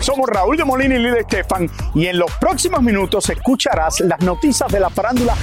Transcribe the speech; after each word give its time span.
Somos 0.00 0.28
Raúl 0.28 0.56
de 0.56 0.64
Molina 0.64 0.96
y 0.96 0.98
Lidia 0.98 1.20
Estefan 1.20 1.70
y 1.94 2.06
en 2.06 2.18
los 2.18 2.30
próximos 2.32 2.82
minutos 2.82 3.28
escucharás 3.30 4.00
las 4.00 4.20
noticias 4.20 4.70
de 4.70 4.80
la 4.80 4.90
farándula 4.90 5.34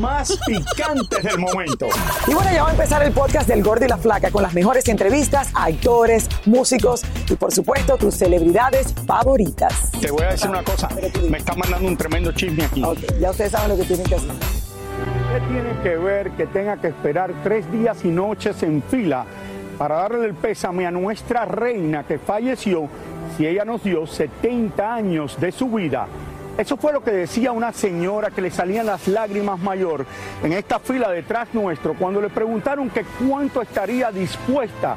más 0.00 0.38
picantes 0.46 1.22
del 1.22 1.38
momento. 1.38 1.86
Y 2.26 2.32
bueno, 2.32 2.50
ya 2.52 2.62
va 2.62 2.70
a 2.70 2.72
empezar 2.72 3.02
el 3.02 3.12
podcast 3.12 3.48
del 3.48 3.62
Gordi 3.62 3.84
y 3.84 3.88
la 3.88 3.98
Flaca 3.98 4.30
con 4.30 4.42
las 4.42 4.54
mejores 4.54 4.88
entrevistas 4.88 5.50
a 5.54 5.64
actores, 5.64 6.28
músicos 6.46 7.02
y 7.28 7.34
por 7.34 7.52
supuesto 7.52 7.96
tus 7.96 8.14
celebridades 8.14 8.94
favoritas. 9.06 9.90
Te 10.00 10.10
voy 10.10 10.22
a 10.24 10.30
decir 10.30 10.48
una 10.48 10.62
cosa, 10.62 10.88
me 11.28 11.38
está 11.38 11.54
mandando 11.54 11.86
un 11.86 11.96
tremendo 11.96 12.32
chisme 12.32 12.64
aquí. 12.64 12.82
Ya 13.20 13.30
ustedes 13.30 13.52
saben 13.52 13.68
lo 13.70 13.76
que 13.76 13.84
tienen 13.84 14.06
que 14.06 14.14
hacer. 14.14 14.30
¿Qué 14.30 15.40
tiene 15.52 15.82
que 15.82 15.96
ver 15.96 16.30
que 16.32 16.46
tenga 16.46 16.80
que 16.80 16.88
esperar 16.88 17.34
tres 17.44 17.70
días 17.70 17.98
y 18.04 18.08
noches 18.08 18.62
en 18.62 18.82
fila 18.82 19.26
para 19.76 19.96
darle 19.96 20.26
el 20.26 20.34
pésame 20.34 20.86
a 20.86 20.90
nuestra 20.90 21.44
reina 21.44 22.04
que 22.04 22.18
falleció 22.18 22.88
si 23.36 23.46
ella 23.46 23.64
nos 23.64 23.82
dio 23.82 24.06
70 24.06 24.94
años 24.94 25.38
de 25.38 25.52
su 25.52 25.68
vida? 25.68 26.06
Eso 26.56 26.78
fue 26.78 26.92
lo 26.92 27.02
que 27.02 27.10
decía 27.10 27.52
una 27.52 27.72
señora 27.72 28.30
que 28.30 28.40
le 28.40 28.50
salían 28.50 28.86
las 28.86 29.08
lágrimas 29.08 29.58
mayor 29.58 30.06
en 30.42 30.54
esta 30.54 30.78
fila 30.78 31.10
detrás 31.10 31.48
nuestro 31.52 31.94
cuando 31.94 32.20
le 32.20 32.30
preguntaron 32.30 32.88
que 32.88 33.04
cuánto 33.28 33.60
estaría 33.60 34.10
dispuesta 34.10 34.96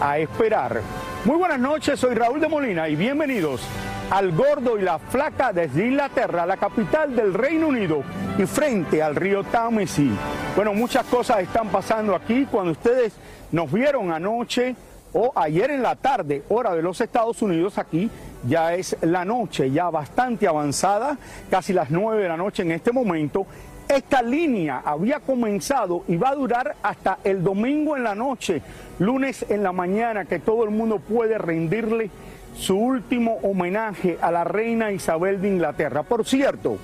a 0.00 0.18
esperar. 0.18 0.82
Muy 1.24 1.36
buenas 1.36 1.58
noches, 1.58 1.98
soy 1.98 2.14
Raúl 2.14 2.40
de 2.40 2.48
Molina 2.48 2.88
y 2.90 2.96
bienvenidos 2.96 3.62
al 4.10 4.32
Gordo 4.32 4.78
y 4.78 4.82
la 4.82 4.98
Flaca 4.98 5.52
desde 5.52 5.86
Inglaterra, 5.86 6.44
la 6.44 6.58
capital 6.58 7.16
del 7.16 7.32
Reino 7.32 7.68
Unido 7.68 8.02
y 8.36 8.44
frente 8.44 9.02
al 9.02 9.16
río 9.16 9.44
Támesis. 9.44 10.12
Bueno, 10.54 10.74
muchas 10.74 11.06
cosas 11.06 11.40
están 11.40 11.68
pasando 11.68 12.14
aquí 12.14 12.46
cuando 12.50 12.72
ustedes 12.72 13.14
nos 13.50 13.72
vieron 13.72 14.12
anoche 14.12 14.76
o 15.12 15.32
ayer 15.34 15.70
en 15.70 15.82
la 15.82 15.96
tarde, 15.96 16.42
hora 16.48 16.74
de 16.74 16.82
los 16.82 17.00
Estados 17.00 17.40
Unidos, 17.42 17.78
aquí 17.78 18.10
ya 18.46 18.74
es 18.74 18.96
la 19.02 19.24
noche, 19.24 19.70
ya 19.70 19.90
bastante 19.90 20.46
avanzada, 20.46 21.18
casi 21.50 21.72
las 21.72 21.90
9 21.90 22.22
de 22.22 22.28
la 22.28 22.36
noche 22.36 22.62
en 22.62 22.72
este 22.72 22.92
momento. 22.92 23.46
Esta 23.88 24.20
línea 24.20 24.82
había 24.84 25.20
comenzado 25.20 26.04
y 26.08 26.16
va 26.16 26.30
a 26.30 26.34
durar 26.34 26.76
hasta 26.82 27.18
el 27.24 27.42
domingo 27.42 27.96
en 27.96 28.04
la 28.04 28.14
noche, 28.14 28.60
lunes 28.98 29.46
en 29.48 29.62
la 29.62 29.72
mañana, 29.72 30.26
que 30.26 30.40
todo 30.40 30.64
el 30.64 30.70
mundo 30.70 30.98
puede 30.98 31.38
rendirle 31.38 32.10
su 32.54 32.76
último 32.76 33.38
homenaje 33.42 34.18
a 34.20 34.30
la 34.30 34.44
reina 34.44 34.92
Isabel 34.92 35.40
de 35.40 35.48
Inglaterra. 35.48 36.02
Por 36.02 36.26
cierto, 36.26 36.76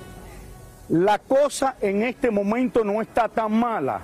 la 0.89 1.19
cosa 1.19 1.75
en 1.81 2.03
este 2.03 2.31
momento 2.31 2.83
no 2.83 3.01
está 3.01 3.27
tan 3.29 3.51
mala 3.51 4.01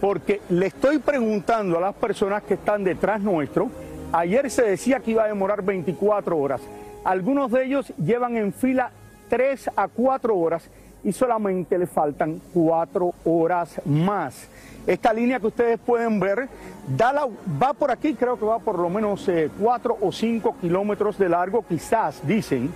porque 0.00 0.40
le 0.50 0.66
estoy 0.66 0.98
preguntando 0.98 1.78
a 1.78 1.80
las 1.80 1.94
personas 1.94 2.42
que 2.42 2.54
están 2.54 2.84
detrás 2.84 3.20
nuestro, 3.20 3.70
ayer 4.12 4.50
se 4.50 4.62
decía 4.62 5.00
que 5.00 5.12
iba 5.12 5.24
a 5.24 5.28
demorar 5.28 5.62
24 5.62 6.36
horas, 6.36 6.60
algunos 7.04 7.50
de 7.50 7.64
ellos 7.64 7.92
llevan 7.98 8.36
en 8.36 8.52
fila 8.52 8.90
3 9.28 9.70
a 9.76 9.88
4 9.88 10.36
horas 10.36 10.68
y 11.04 11.12
solamente 11.12 11.78
le 11.78 11.86
faltan 11.86 12.40
4 12.52 13.12
horas 13.24 13.80
más. 13.84 14.48
Esta 14.86 15.12
línea 15.12 15.40
que 15.40 15.46
ustedes 15.48 15.78
pueden 15.78 16.20
ver 16.20 16.48
da 16.96 17.12
la- 17.12 17.28
va 17.60 17.72
por 17.74 17.90
aquí, 17.90 18.14
creo 18.14 18.38
que 18.38 18.44
va 18.44 18.58
por 18.58 18.78
lo 18.78 18.88
menos 18.88 19.28
4 19.60 19.96
o 20.00 20.12
5 20.12 20.56
kilómetros 20.60 21.18
de 21.18 21.28
largo, 21.28 21.64
quizás, 21.68 22.24
dicen, 22.26 22.70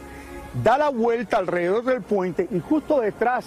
da 0.64 0.76
la 0.78 0.88
vuelta 0.90 1.36
alrededor 1.38 1.84
del 1.84 2.02
puente 2.02 2.48
y 2.50 2.58
justo 2.60 3.00
detrás 3.00 3.46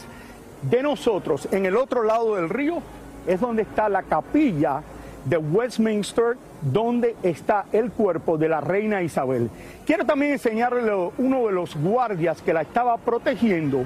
de 0.61 0.81
nosotros, 0.81 1.47
en 1.51 1.65
el 1.65 1.75
otro 1.75 2.03
lado 2.03 2.35
del 2.35 2.49
río, 2.49 2.81
es 3.27 3.39
donde 3.39 3.63
está 3.63 3.89
la 3.89 4.03
capilla 4.03 4.81
de 5.25 5.37
Westminster, 5.37 6.37
donde 6.61 7.15
está 7.23 7.65
el 7.71 7.91
cuerpo 7.91 8.37
de 8.37 8.49
la 8.49 8.61
reina 8.61 9.01
Isabel. 9.01 9.49
Quiero 9.85 10.05
también 10.05 10.33
enseñarle 10.33 10.91
uno 11.17 11.47
de 11.47 11.53
los 11.53 11.75
guardias 11.75 12.41
que 12.41 12.53
la 12.53 12.61
estaba 12.61 12.97
protegiendo, 12.97 13.85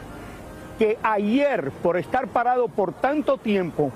que 0.79 0.97
ayer, 1.03 1.71
por 1.83 1.97
estar 1.97 2.27
parado 2.27 2.67
por 2.67 2.93
tanto 2.93 3.37
tiempo, 3.37 3.91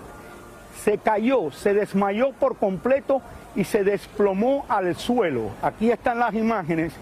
se 0.83 0.97
cayó, 0.97 1.51
se 1.51 1.73
desmayó 1.73 2.31
por 2.33 2.57
completo 2.57 3.21
y 3.55 3.63
se 3.63 3.83
desplomó 3.83 4.65
al 4.69 4.95
suelo. 4.95 5.49
Aquí 5.61 5.91
están 5.91 6.19
las 6.19 6.33
imágenes. 6.33 6.93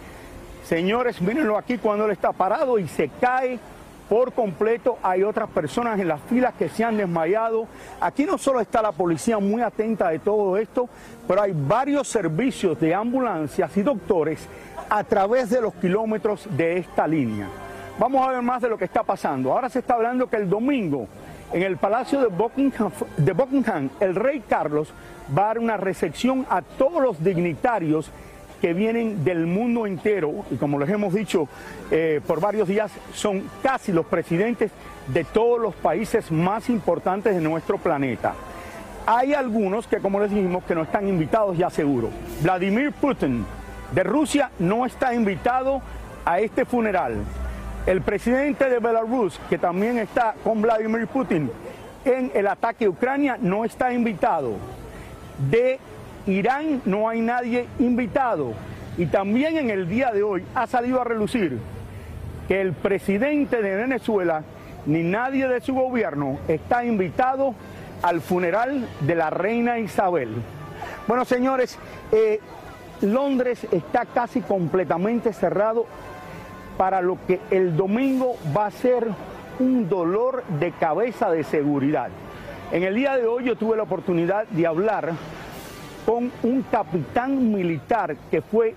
Señores, 0.66 1.22
mírenlo 1.22 1.58
aquí 1.58 1.78
cuando 1.78 2.06
él 2.06 2.12
está 2.12 2.32
parado 2.32 2.78
y 2.78 2.88
se 2.88 3.10
cae 3.22 3.60
por 4.10 4.34
completo. 4.34 4.98
Hay 5.04 5.24
otras 5.24 5.50
personas 5.50 6.00
en 6.00 6.08
las 6.08 6.20
filas 6.22 6.56
que 6.56 6.68
se 6.68 6.84
han 6.84 6.98
desmayado. 6.98 7.68
Aquí 8.02 8.26
no 8.26 8.38
solo 8.38 8.60
está 8.60 8.82
la 8.82 8.92
policía 8.92 9.38
muy 9.38 9.62
atenta 9.62 10.10
de 10.10 10.20
todo 10.20 10.58
esto, 10.58 10.90
pero 11.28 11.44
hay 11.44 11.54
varios 11.56 12.08
servicios 12.08 12.80
de 12.80 12.94
ambulancias 12.94 13.78
y 13.78 13.84
doctores 13.84 14.48
a 14.90 15.04
través 15.04 15.52
de 15.52 15.62
los 15.62 15.74
kilómetros 15.76 16.48
de 16.58 16.80
esta 16.80 17.08
línea. 17.08 17.48
Vamos 18.00 18.28
a 18.28 18.32
ver 18.32 18.42
más 18.42 18.62
de 18.62 18.70
lo 18.70 18.78
que 18.78 18.86
está 18.86 19.04
pasando. 19.04 19.52
Ahora 19.52 19.70
se 19.70 19.80
está 19.80 19.94
hablando 19.94 20.28
que 20.28 20.38
el 20.38 20.50
domingo 20.50 21.08
en 21.54 21.64
el 21.64 21.78
Palacio 21.78 22.22
de 22.22 22.28
Buckingham, 22.28 22.92
de 23.18 23.34
Buckingham 23.34 23.90
el 24.00 24.16
rey 24.16 24.42
Carlos 24.48 24.94
va 25.38 25.44
a 25.44 25.48
dar 25.48 25.60
una 25.60 25.78
recepción 25.78 26.46
a 26.50 26.62
todos 26.62 27.02
los 27.02 27.24
dignitarios 27.24 28.12
que 28.62 28.74
vienen 28.74 29.24
del 29.24 29.46
mundo 29.46 29.86
entero 29.86 30.46
y 30.52 30.56
como 30.56 30.80
les 30.80 30.90
hemos 30.90 31.14
dicho 31.14 31.48
eh, 31.92 32.22
por 32.26 32.40
varios 32.40 32.68
días, 32.68 32.92
son 33.14 33.44
casi 33.64 33.92
los 33.92 34.06
presidentes 34.06 34.72
de 35.08 35.24
todos 35.24 35.60
los 35.60 35.76
países 35.76 36.32
más 36.32 36.70
importantes 36.70 37.36
de 37.36 37.42
nuestro 37.42 37.78
planeta. 37.78 38.34
Hay 39.06 39.34
algunos 39.34 39.88
que, 39.88 39.98
como 39.98 40.20
les 40.20 40.30
dijimos, 40.30 40.64
que 40.66 40.76
no 40.76 40.84
están 40.84 41.08
invitados 41.08 41.58
ya 41.58 41.70
seguro. 41.70 42.10
Vladimir 42.44 42.92
Putin 42.92 43.46
de 43.92 44.04
Rusia 44.04 44.52
no 44.60 44.86
está 44.86 45.14
invitado 45.14 45.82
a 46.26 46.40
este 46.40 46.66
funeral. 46.66 47.16
El 47.88 48.02
presidente 48.02 48.70
de 48.70 48.80
Belarus, 48.80 49.40
que 49.50 49.58
también 49.58 49.98
está 49.98 50.36
con 50.44 50.62
Vladimir 50.62 51.08
Putin 51.08 51.50
en 52.06 52.32
el 52.36 52.48
ataque 52.48 52.86
a 52.86 52.90
Ucrania, 52.90 53.38
no 53.42 53.66
está 53.66 53.92
invitado. 53.94 54.54
De 55.50 55.80
Irán 56.30 56.82
no 56.86 57.10
hay 57.10 57.22
nadie 57.22 57.68
invitado. 57.80 58.54
Y 58.98 59.08
también 59.08 59.58
en 59.58 59.70
el 59.70 59.88
día 59.88 60.12
de 60.12 60.24
hoy 60.24 60.44
ha 60.56 60.68
salido 60.68 61.02
a 61.02 61.04
relucir 61.04 61.58
que 62.48 62.62
el 62.62 62.74
presidente 62.74 63.62
de 63.62 63.76
Venezuela 63.76 64.44
ni 64.86 65.04
nadie 65.04 65.48
de 65.48 65.62
su 65.62 65.74
gobierno 65.74 66.40
está 66.48 66.84
invitado 66.84 67.54
al 68.02 68.22
funeral 68.22 68.88
de 69.02 69.16
la 69.16 69.30
reina 69.30 69.80
Isabel. 69.80 70.30
Bueno, 71.08 71.26
señores, 71.26 71.78
eh, 72.12 72.40
Londres 73.02 73.68
está 73.72 74.06
casi 74.06 74.42
completamente 74.42 75.34
cerrado 75.34 75.86
para 76.78 77.02
lo 77.02 77.18
que 77.28 77.40
el 77.52 77.76
domingo 77.76 78.36
va 78.56 78.68
a 78.68 78.72
ser 78.72 79.08
un 79.60 79.90
dolor 79.90 80.44
de 80.60 80.72
cabeza 80.72 81.30
de 81.32 81.44
seguridad. 81.44 82.10
En 82.72 82.84
el 82.84 82.96
día 82.96 83.18
de 83.18 83.26
hoy 83.26 83.46
yo 83.46 83.56
tuve 83.56 83.76
la 83.76 83.84
oportunidad 83.84 84.48
de 84.48 84.68
hablar 84.68 85.14
con 86.10 86.32
un 86.42 86.64
capitán 86.64 87.54
militar 87.54 88.18
que 88.32 88.42
fue 88.42 88.74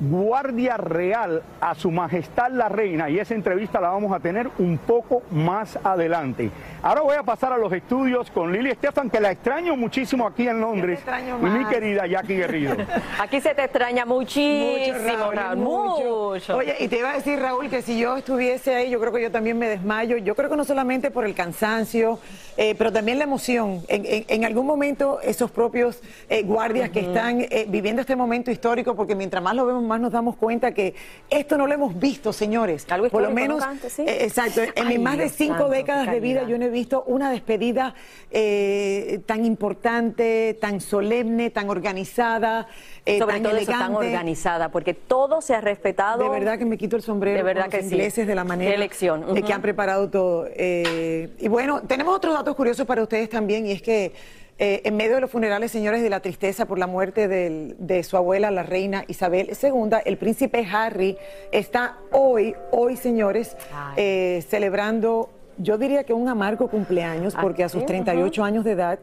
guardia 0.00 0.76
real 0.78 1.42
a 1.60 1.74
su 1.74 1.90
majestad 1.90 2.50
la 2.50 2.68
reina 2.68 3.10
y 3.10 3.18
esa 3.18 3.34
entrevista 3.34 3.80
la 3.80 3.90
vamos 3.90 4.12
a 4.12 4.20
tener 4.20 4.48
un 4.58 4.78
poco 4.78 5.22
más 5.30 5.78
adelante. 5.84 6.50
Ahora 6.82 7.02
voy 7.02 7.16
a 7.16 7.22
pasar 7.22 7.52
a 7.52 7.58
los 7.58 7.70
estudios 7.72 8.30
con 8.30 8.50
Lili 8.52 8.70
Estefan, 8.70 9.10
que 9.10 9.20
la 9.20 9.30
extraño 9.30 9.76
muchísimo 9.76 10.26
aquí 10.26 10.48
en 10.48 10.60
Londres, 10.60 11.00
y 11.40 11.44
mi 11.58 11.64
querida 11.66 12.06
Jackie 12.06 12.36
Guerrido. 12.36 12.74
Aquí 13.20 13.40
se 13.40 13.54
te 13.54 13.64
extraña 13.64 14.06
muchísimo, 14.06 15.30
Raúl, 15.32 15.56
mucho. 15.58 16.56
Oye, 16.56 16.74
y 16.80 16.88
te 16.88 16.98
iba 16.98 17.10
a 17.10 17.14
decir, 17.14 17.38
Raúl, 17.38 17.68
que 17.68 17.82
si 17.82 17.98
yo 17.98 18.16
estuviese 18.16 18.74
ahí, 18.74 18.90
yo 18.90 18.98
creo 19.00 19.12
que 19.12 19.20
yo 19.22 19.30
también 19.30 19.58
me 19.58 19.68
desmayo. 19.68 20.16
Yo 20.16 20.34
creo 20.34 20.48
que 20.48 20.56
no 20.56 20.64
solamente 20.64 21.10
por 21.10 21.26
el 21.26 21.34
cansancio, 21.34 22.18
eh, 22.56 22.74
pero 22.78 22.90
también 22.92 23.18
la 23.18 23.24
emoción. 23.24 23.82
En, 23.88 24.06
en- 24.06 24.24
en 24.28 24.44
algún 24.46 24.66
momento, 24.66 25.20
esos 25.22 25.50
propios 25.50 26.00
eh, 26.30 26.42
guardias 26.42 26.88
que 26.90 27.00
están 27.00 27.42
eh, 27.42 27.66
viviendo 27.68 28.00
este 28.00 28.16
momento 28.16 28.50
histórico, 28.50 28.94
porque 28.96 29.14
mientras 29.14 29.42
más 29.42 29.54
lo 29.54 29.66
vemos 29.66 29.82
más 29.90 30.00
nos 30.00 30.12
damos 30.12 30.36
cuenta 30.36 30.72
que 30.72 30.94
esto 31.28 31.58
no 31.58 31.66
lo 31.66 31.74
hemos 31.74 31.98
visto, 31.98 32.32
señores. 32.32 32.86
Algo 32.90 33.08
Por 33.08 33.22
lo 33.22 33.30
menos, 33.30 33.58
¿no, 33.58 33.64
antes, 33.66 33.92
sí? 33.92 34.02
eh, 34.06 34.24
exacto, 34.24 34.62
en 34.62 34.72
Ay, 34.76 34.84
mis 34.96 35.00
más 35.00 35.18
de 35.18 35.28
cinco 35.28 35.54
santo, 35.54 35.68
décadas 35.70 36.10
de 36.10 36.20
vida 36.20 36.44
yo 36.44 36.56
no 36.58 36.64
he 36.64 36.70
visto 36.70 37.02
una 37.06 37.30
despedida 37.30 37.94
eh, 38.30 39.20
tan 39.26 39.44
importante, 39.44 40.56
tan 40.60 40.80
solemne, 40.80 41.50
tan 41.50 41.68
organizada, 41.68 42.68
eh, 43.04 43.18
Sobre 43.18 43.34
tan 43.34 43.42
todo 43.42 43.56
eso 43.56 43.62
elegante. 43.72 43.84
tan 43.84 43.94
organizada, 43.96 44.70
porque 44.70 44.94
todo 44.94 45.40
se 45.40 45.54
ha 45.54 45.60
respetado. 45.60 46.22
De 46.22 46.28
verdad 46.28 46.56
que 46.58 46.64
me 46.64 46.78
quito 46.78 46.94
el 46.96 47.02
sombrero 47.02 47.36
De 47.36 47.42
verdad 47.42 47.62
con 47.64 47.70
que 47.72 47.76
los 47.78 47.86
sí. 47.86 47.94
ingleses 47.94 48.26
de 48.26 48.34
la 48.34 48.44
manera 48.44 48.74
elección. 48.74 49.34
de 49.34 49.42
que 49.42 49.52
han 49.52 49.62
preparado 49.62 50.08
todo. 50.08 50.46
Y 50.56 51.48
bueno, 51.48 51.82
tenemos 51.82 52.14
otros 52.14 52.32
datos 52.34 52.54
curiosos 52.54 52.86
para 52.86 53.02
ustedes 53.02 53.28
también, 53.28 53.66
y 53.66 53.72
es 53.72 53.82
que 53.82 54.12
eh, 54.62 54.82
en 54.84 54.94
medio 54.96 55.14
de 55.14 55.22
los 55.22 55.30
funerales, 55.30 55.70
señores, 55.72 56.02
de 56.02 56.10
la 56.10 56.20
tristeza 56.20 56.66
por 56.66 56.78
la 56.78 56.86
muerte 56.86 57.28
del- 57.28 57.74
de 57.78 58.02
su 58.04 58.16
abuela, 58.18 58.50
la 58.50 58.62
reina 58.62 59.04
Isabel 59.08 59.50
II, 59.60 59.96
el 60.04 60.18
príncipe 60.18 60.66
Harry 60.70 61.16
está 61.50 61.96
hoy, 62.12 62.54
hoy, 62.70 62.96
señores, 62.96 63.56
eh, 63.96 64.44
celebrando, 64.48 65.30
yo 65.56 65.78
diría 65.78 66.04
que 66.04 66.12
un 66.12 66.28
amargo 66.28 66.68
cumpleaños, 66.68 67.34
porque 67.40 67.64
a 67.64 67.70
sus 67.70 67.78
Así, 67.78 67.86
38 67.86 68.44
años 68.44 68.64
de 68.64 68.72
edad, 68.72 68.98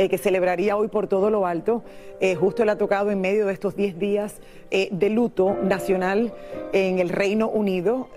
eh, 0.00 0.08
que 0.08 0.16
celebraría 0.16 0.78
hoy 0.78 0.88
por 0.88 1.08
todo 1.08 1.28
lo 1.28 1.44
alto, 1.44 1.82
eh, 2.20 2.34
justo 2.34 2.64
le 2.64 2.70
ha 2.70 2.78
tocado 2.78 3.10
en 3.10 3.20
medio 3.20 3.44
de 3.44 3.52
estos 3.52 3.76
10 3.76 3.98
días 3.98 4.40
eh, 4.70 4.88
de 4.92 5.10
luto 5.10 5.58
nacional 5.62 6.32
en 6.72 7.00
el 7.00 7.10
Reino 7.10 7.50
Unido. 7.50 8.08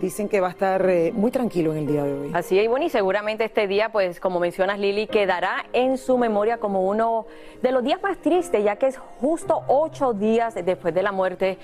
Dicen 0.00 0.28
que 0.28 0.40
va 0.40 0.48
a 0.48 0.50
estar 0.50 0.84
muy 1.12 1.30
tranquilo 1.30 1.70
en 1.70 1.78
el 1.78 1.86
día 1.86 2.02
de 2.02 2.12
hoy. 2.12 2.30
Así 2.34 2.58
es, 2.58 2.68
bueno, 2.68 2.86
y 2.86 2.90
seguramente 2.90 3.44
este 3.44 3.68
día, 3.68 3.90
pues 3.92 4.18
como 4.18 4.40
mencionas 4.40 4.80
Lili, 4.80 5.06
quedará 5.06 5.66
en 5.72 5.96
su 5.96 6.18
memoria 6.18 6.58
como 6.58 6.82
uno 6.82 7.26
de 7.62 7.70
los 7.70 7.84
días 7.84 8.02
más 8.02 8.18
tristes, 8.18 8.64
ya 8.64 8.74
que 8.74 8.88
es 8.88 8.98
justo 8.98 9.62
ocho 9.68 10.12
días 10.12 10.56
después 10.56 10.92
de 10.92 11.04
la 11.04 11.12
muerte 11.12 11.56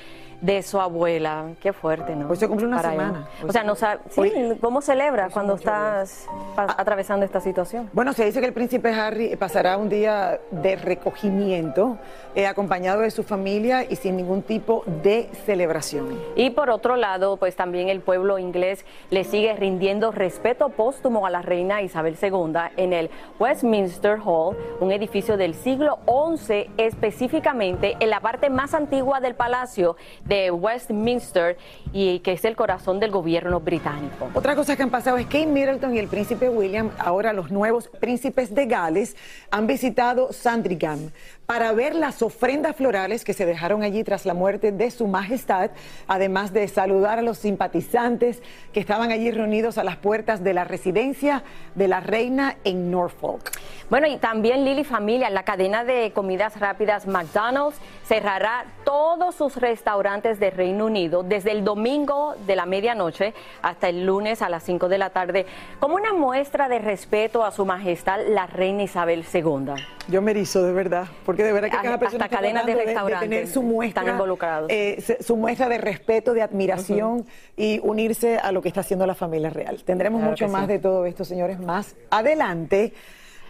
de 0.42 0.62
su 0.62 0.78
abuela. 0.80 1.46
Qué 1.60 1.72
fuerte, 1.72 2.14
¿no? 2.14 2.28
Hoy 2.28 2.36
se 2.36 2.46
cumple 2.48 2.66
una 2.66 2.76
Para 2.78 2.90
semana. 2.90 3.28
O 3.48 3.50
sea, 3.52 3.62
se- 3.62 3.66
no 3.66 3.74
sabe, 3.76 4.00
sí, 4.10 4.32
¿cómo 4.60 4.82
celebra 4.82 5.24
son 5.24 5.32
cuando 5.32 5.54
estás 5.54 6.26
pa- 6.54 6.74
atravesando 6.76 7.24
esta 7.24 7.40
situación? 7.40 7.88
Bueno, 7.94 8.12
se 8.12 8.24
dice 8.24 8.40
que 8.40 8.46
el 8.46 8.52
príncipe 8.52 8.92
Harry 8.92 9.36
pasará 9.36 9.76
un 9.78 9.88
día 9.88 10.40
de 10.50 10.76
recogimiento, 10.76 11.96
eh, 12.34 12.46
acompañado 12.46 13.02
de 13.02 13.10
su 13.12 13.22
familia 13.22 13.84
y 13.88 13.94
sin 13.96 14.16
ningún 14.16 14.42
tipo 14.42 14.82
de 15.02 15.30
celebración. 15.46 16.18
Y 16.34 16.50
por 16.50 16.70
otro 16.70 16.96
lado, 16.96 17.36
pues 17.36 17.54
también 17.54 17.88
el 17.88 18.00
pueblo 18.00 18.38
inglés 18.38 18.84
le 19.10 19.22
sigue 19.24 19.54
rindiendo 19.54 20.10
respeto 20.10 20.70
póstumo 20.70 21.24
a 21.24 21.30
la 21.30 21.42
reina 21.42 21.82
Isabel 21.82 22.16
II 22.20 22.52
en 22.76 22.92
el 22.92 23.10
Westminster 23.38 24.18
Hall, 24.24 24.56
un 24.80 24.90
edificio 24.90 25.36
del 25.36 25.54
siglo 25.54 26.00
XI, 26.36 26.68
específicamente 26.78 27.96
en 28.00 28.10
la 28.10 28.18
parte 28.20 28.50
más 28.50 28.74
antigua 28.74 29.20
del 29.20 29.36
palacio 29.36 29.96
de 30.24 30.31
Westminster 30.50 31.56
y 31.92 32.20
que 32.20 32.32
es 32.32 32.44
el 32.44 32.56
corazón 32.56 33.00
del 33.00 33.10
gobierno 33.10 33.60
británico. 33.60 34.30
Otra 34.34 34.54
cosa 34.54 34.76
que 34.76 34.82
han 34.82 34.90
pasado 34.90 35.18
es 35.18 35.26
que 35.26 35.46
Middleton 35.46 35.94
y 35.94 35.98
el 35.98 36.08
príncipe 36.08 36.48
William, 36.48 36.90
ahora 36.98 37.32
los 37.32 37.50
nuevos 37.50 37.88
príncipes 37.88 38.54
de 38.54 38.66
Gales, 38.66 39.16
han 39.50 39.66
visitado 39.66 40.32
Sandringham 40.32 41.10
para 41.52 41.72
ver 41.72 41.94
las 41.94 42.22
ofrendas 42.22 42.74
florales 42.74 43.26
que 43.26 43.34
se 43.34 43.44
dejaron 43.44 43.82
allí 43.82 44.04
tras 44.04 44.24
la 44.24 44.32
muerte 44.32 44.72
de 44.72 44.90
su 44.90 45.06
majestad, 45.06 45.70
además 46.06 46.54
de 46.54 46.66
saludar 46.66 47.18
a 47.18 47.22
los 47.22 47.36
simpatizantes 47.36 48.42
que 48.72 48.80
estaban 48.80 49.10
allí 49.10 49.30
reunidos 49.30 49.76
a 49.76 49.84
las 49.84 49.98
puertas 49.98 50.42
de 50.42 50.54
la 50.54 50.64
residencia 50.64 51.42
de 51.74 51.88
la 51.88 52.00
reina 52.00 52.56
en 52.64 52.90
Norfolk. 52.90 53.50
Bueno, 53.90 54.06
y 54.06 54.16
también 54.16 54.64
Lili 54.64 54.84
Familia, 54.84 55.28
la 55.28 55.42
cadena 55.42 55.84
de 55.84 56.12
comidas 56.14 56.58
rápidas 56.58 57.06
McDonald's 57.06 57.76
cerrará 58.06 58.64
todos 58.84 59.34
sus 59.34 59.56
restaurantes 59.56 60.40
de 60.40 60.50
Reino 60.50 60.86
Unido 60.86 61.22
desde 61.22 61.52
el 61.52 61.64
domingo 61.64 62.34
de 62.46 62.56
la 62.56 62.64
medianoche 62.64 63.34
hasta 63.60 63.90
el 63.90 64.06
lunes 64.06 64.40
a 64.40 64.48
las 64.48 64.62
5 64.62 64.88
de 64.88 64.96
la 64.96 65.10
tarde 65.10 65.44
como 65.78 65.96
una 65.96 66.14
muestra 66.14 66.70
de 66.70 66.78
respeto 66.78 67.44
a 67.44 67.52
su 67.52 67.66
majestad 67.66 68.20
la 68.26 68.46
reina 68.46 68.84
Isabel 68.84 69.26
II. 69.30 69.74
Yo 70.08 70.22
me 70.22 70.30
erizo, 70.30 70.62
de 70.64 70.72
verdad, 70.72 71.06
porque 71.26 71.41
de 71.42 71.52
verdad 71.52 71.70
que 71.70 71.76
cada 71.82 71.98
persona 71.98 72.28
cadenas 72.28 72.64
de 72.66 72.74
tener 73.20 73.48
su 73.48 73.62
muestra, 73.62 74.02
están 74.02 74.14
involucrados. 74.14 74.68
eh, 74.70 75.16
su 75.20 75.36
muestra 75.36 75.68
de 75.68 75.78
respeto, 75.78 76.34
de 76.34 76.42
admiración 76.42 77.26
y 77.56 77.80
unirse 77.82 78.38
a 78.38 78.52
lo 78.52 78.62
que 78.62 78.68
está 78.68 78.80
haciendo 78.80 79.06
la 79.06 79.14
familia 79.14 79.50
real. 79.50 79.82
Tendremos 79.84 80.20
Claro 80.20 80.30
mucho 80.30 80.48
más 80.48 80.62
sí. 80.62 80.68
de 80.68 80.78
todo 80.78 81.06
esto, 81.06 81.24
señores, 81.24 81.58
más 81.60 81.94
adelante. 82.10 82.92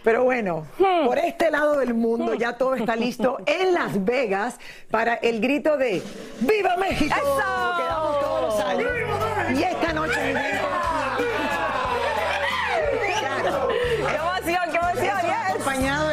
Pero 0.03 0.25
bueno, 0.25 0.65
Hmm. 0.79 1.05
por 1.05 1.17
este 1.17 1.49
lado 1.49 1.77
del 1.79 1.93
mundo 1.93 2.33
ya 2.33 2.57
todo 2.57 2.75
está 2.75 2.93
listo 2.95 3.37
en 3.45 3.73
Las 3.73 4.03
Vegas 4.03 4.59
para 4.91 5.13
el 5.15 5.39
grito 5.39 5.77
de 5.77 6.01
¡Viva 6.41 6.75
México! 6.77 7.15
¡Eso! 7.15 7.35
Que 7.77 7.83
damos 7.85 8.19
todos 8.19 8.41
los 8.41 8.59
años. 8.65 8.91
Y 9.57 9.63
esta 9.63 9.93
noche, 9.93 10.13
gente, 10.19 10.41
claro, 13.19 13.67
¡Qué 13.69 14.15
emoción, 14.15 14.71
qué 14.71 14.77
emoción! 14.77 15.19
yes! 15.21 15.49
acompañado 15.51 16.11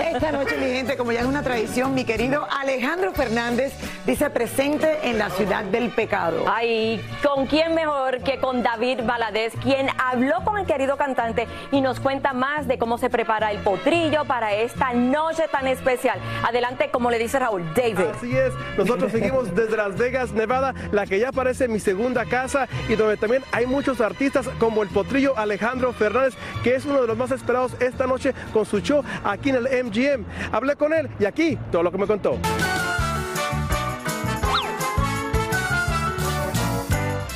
esta 0.00 0.32
noche, 0.32 0.56
mi 0.58 0.66
gente, 0.66 0.96
como 0.96 1.12
ya 1.12 1.20
es 1.20 1.26
una 1.26 1.42
tradición, 1.42 1.94
mi 1.94 2.04
querido 2.04 2.46
Alejandro 2.50 3.12
Fernández 3.12 3.72
dice 4.04 4.30
presente 4.30 4.98
en 5.02 5.18
la 5.18 5.30
ciudad 5.30 5.64
del 5.64 5.90
pecado. 5.90 6.44
Ay, 6.46 7.02
¿con 7.22 7.46
quién 7.46 7.74
mejor 7.74 8.22
que 8.22 8.38
con 8.38 8.62
David 8.62 9.00
Valadez, 9.04 9.52
quien 9.62 9.88
habló 9.98 10.44
con 10.44 10.58
el 10.58 10.66
querido 10.66 10.96
cantante 10.96 11.46
y 11.72 11.80
nos 11.80 12.00
cuenta 12.00 12.32
más 12.32 12.68
de 12.68 12.78
cómo 12.78 12.98
se 12.98 13.10
prepara 13.10 13.50
el 13.50 13.58
potrillo 13.58 14.24
para 14.24 14.54
esta 14.54 14.92
noche 14.92 15.44
tan 15.50 15.66
especial? 15.66 16.18
Adelante, 16.46 16.90
como 16.90 17.10
le 17.10 17.18
dice 17.18 17.38
Raúl, 17.38 17.64
David. 17.74 18.06
Así 18.16 18.36
es, 18.36 18.52
nosotros 18.76 19.12
seguimos 19.12 19.54
desde 19.54 19.76
Las 19.76 19.96
Vegas, 19.96 20.32
Nevada, 20.32 20.74
la 20.92 21.06
que 21.06 21.18
ya 21.18 21.32
parece 21.32 21.68
mi 21.68 21.80
segunda 21.80 22.24
casa 22.24 22.68
y 22.88 22.94
donde 22.94 23.16
también 23.16 23.42
hay 23.52 23.66
muchos 23.66 24.00
artistas 24.00 24.48
como 24.58 24.82
el 24.82 24.88
potrillo 24.88 25.36
Alejandro 25.36 25.92
Fernández, 25.92 26.34
que 26.62 26.74
es 26.74 26.84
uno 26.84 27.02
de 27.02 27.08
los 27.08 27.16
más 27.16 27.30
esperados 27.30 27.72
esta 27.80 28.06
noche 28.06 28.34
con 28.52 28.66
su 28.66 28.80
show 28.80 29.02
aquí 29.24 29.50
en 29.50 29.56
el 29.56 29.66
MGM. 29.86 30.24
Hablé 30.52 30.76
con 30.76 30.92
él 30.92 31.08
y 31.18 31.24
aquí 31.24 31.58
todo 31.70 31.82
lo 31.82 31.92
que 31.92 31.98
me 31.98 32.06
contó. 32.06 32.38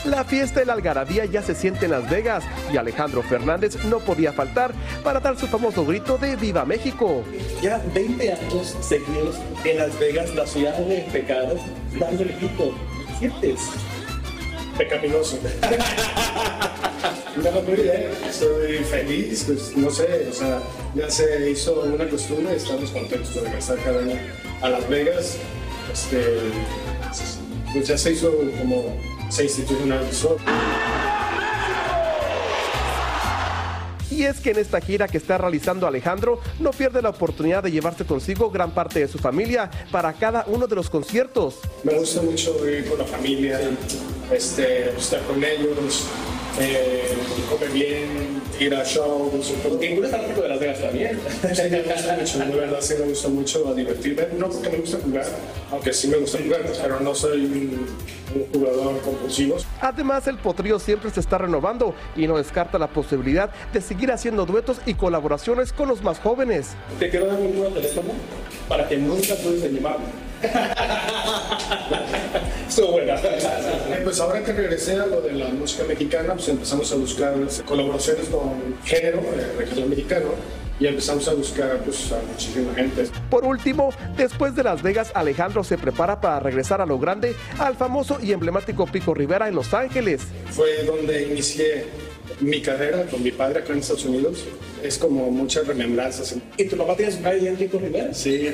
La 0.05 0.25
fiesta 0.25 0.61
de 0.61 0.67
la 0.67 0.73
algarabía 0.73 1.25
ya 1.25 1.41
se 1.41 1.55
siente 1.55 1.85
en 1.85 1.93
Las 1.93 2.11
Vegas 2.11 2.45
y 2.73 2.77
Alejandro 2.77 3.23
Fernández 3.23 3.85
no 3.85 4.01
podía 4.01 4.33
faltar 4.33 4.73
para 5.05 5.21
dar 5.21 5.39
su 5.39 5.47
famoso 5.47 5.87
grito 5.87 6.19
de 6.19 6.35
Viva 6.35 6.65
México. 6.65 7.23
Ya 7.63 7.81
20 7.95 8.33
años 8.33 8.77
seguidos 8.81 9.39
en 9.65 9.79
Las 9.79 9.97
Vegas, 10.01 10.35
la 10.35 10.47
ciudad 10.47 10.77
de 10.79 11.07
pecados, 11.13 11.61
dando 11.99 12.25
el 12.25 12.37
grito. 12.37 12.75
¿Qué 13.21 13.31
sientes? 13.31 13.61
pecaminoso. 14.81 15.39
estoy 17.49 18.79
feliz, 18.85 19.45
pues 19.47 19.77
no 19.77 19.91
sé, 19.91 20.29
o 20.31 20.33
sea, 20.33 20.61
ya 20.95 21.11
se 21.11 21.51
hizo 21.51 21.81
una 21.83 22.09
costumbre, 22.09 22.57
estamos 22.57 22.91
contentos 22.91 23.35
de 23.35 23.41
regresar 23.43 23.79
cada 23.83 24.01
año 24.01 24.17
a 24.61 24.69
Las 24.69 24.89
Vegas. 24.89 25.37
Este, 25.93 26.23
pues 27.73 27.89
ya 27.89 27.99
se 27.99 28.13
hizo 28.13 28.33
como 28.59 28.97
se 29.31 29.45
institucionalizó. 29.45 30.37
Y 34.11 34.25
es 34.25 34.41
que 34.41 34.51
en 34.51 34.59
esta 34.59 34.81
gira 34.81 35.09
que 35.09 35.17
está 35.17 35.39
realizando 35.39 35.87
Alejandro 35.87 36.41
no 36.59 36.73
pierde 36.73 37.01
la 37.01 37.09
oportunidad 37.09 37.63
de 37.63 37.71
llevarse 37.71 38.05
consigo 38.05 38.51
gran 38.51 38.73
parte 38.73 39.01
de 39.01 39.09
su 39.09 39.19
familia 39.19 39.71
para 39.91 40.13
cada 40.13 40.45
uno 40.47 40.67
de 40.67 40.75
los 40.75 40.91
conciertos. 40.91 41.61
Me 41.85 41.95
gusta 41.95 42.21
mucho 42.21 42.69
ir 42.69 42.87
con 42.87 42.99
la 42.99 43.07
familia, 43.07 43.59
este, 44.31 44.91
estar 44.91 45.23
con 45.23 45.43
ellos, 45.43 46.05
eh, 46.59 47.09
comer 47.49 47.71
bien, 47.71 48.43
ir 48.59 48.75
a 48.75 48.85
shows. 48.85 49.53
Porque 49.63 49.91
incluso 49.91 50.11
fanático 50.11 50.43
de 50.43 50.49
Las 50.49 50.61
Vegas 50.61 50.81
también. 50.81 51.21
Sí, 51.55 51.63
me 51.71 51.83
gusta 51.83 52.17
mucho, 52.17 52.39
de 52.39 52.61
verdad 52.61 52.79
sí 52.81 52.95
me 52.99 53.07
gusta 53.07 53.29
mucho 53.29 53.75
divertirme, 53.75 54.27
no 54.39 54.49
porque 54.49 54.69
me 54.71 54.79
gusta 54.79 54.99
jugar, 55.03 55.27
aunque 55.71 55.93
sí 55.93 56.09
me 56.09 56.17
gusta 56.19 56.39
jugar, 56.39 56.63
pero 56.83 57.01
no 57.01 57.15
soy 57.15 57.45
un, 57.45 57.87
un 58.35 58.47
jugador 58.53 59.01
compulsivo. 59.01 59.57
Además, 59.81 60.27
el 60.27 60.39
potrillo 60.39 60.79
siempre 60.79 61.11
se 61.11 61.21
está 61.21 61.39
renovando 61.39 61.95
y 62.17 62.27
no 62.27 62.37
descarta 62.37 62.79
la 62.79 62.89
posibilidad 62.89 63.51
de 63.73 63.81
seguir 63.81 64.13
haciendo 64.13 64.47
duetos 64.47 64.79
y 64.87 64.95
colaboraciones 64.95 65.73
con 65.73 65.89
los 65.89 66.03
más 66.03 66.19
jóvenes. 66.19 66.71
Te 66.99 67.11
quiero 67.11 67.27
dar 67.27 67.39
mi 67.39 67.49
número 67.49 67.71
de 67.71 67.81
teléfono 67.81 68.13
para 68.69 68.89
que 68.89 68.97
nunca 68.97 69.35
dudes 69.37 69.65
en 69.65 69.75
llamarme. 69.77 70.30
Estuvo 72.69 72.93
buena. 72.93 73.17
Pues 74.05 74.21
ahora 74.21 74.43
que 74.43 74.53
regresé 74.53 74.95
a 74.95 75.07
lo 75.07 75.21
de 75.21 75.33
la 75.33 75.49
música 75.49 75.85
mexicana, 75.85 76.35
pues 76.35 76.49
empezamos 76.49 76.93
a 76.93 76.97
buscar 76.97 77.35
colaboraciones 77.67 78.29
con 78.29 78.77
género, 78.85 79.19
eh, 79.19 79.55
regional 79.59 79.89
mexicano, 79.89 80.29
y 80.79 80.87
empezamos 80.87 81.29
a 81.29 81.35
buscar 81.35 81.79
pues, 81.85 82.11
a 82.13 82.21
muchísima 82.31 82.75
gente. 82.75 83.09
Por 83.29 83.45
último, 83.45 83.93
después 84.17 84.55
de 84.55 84.63
Las 84.63 84.83
Vegas, 84.83 85.13
Alejandro 85.15 85.63
se 85.63 85.77
prepara 85.77 86.21
para 86.21 86.41
regresar 86.41 86.81
a 86.81 86.87
lo 86.87 86.99
grande 86.99 87.37
al 87.59 87.77
famoso 87.77 88.19
y 88.23 88.33
emblemático 88.33 88.87
Pico 88.87 89.13
Rivera 89.15 89.49
en 89.49 89.55
Los 89.55 89.75
Ángeles. 89.75 90.23
Fue 90.51 90.85
donde 90.85 91.25
inicié 91.25 91.85
mi 92.41 92.61
carrera 92.63 93.05
con 93.07 93.23
mi 93.23 93.31
padre 93.33 93.61
acá 93.61 93.73
en 93.73 93.81
Estados 93.81 94.05
Unidos 94.05 94.45
es 94.83 94.99
como 94.99 95.31
muchas 95.31 95.67
remembranzas. 95.67 96.35
¿Y 96.57 96.65
tu 96.65 96.77
papá 96.77 96.97
tiene 96.97 97.13
su 97.13 97.21
calle 97.23 97.49
en 97.49 97.57
Pico 97.57 97.79
Rivera? 97.79 98.15
Sí, 98.15 98.49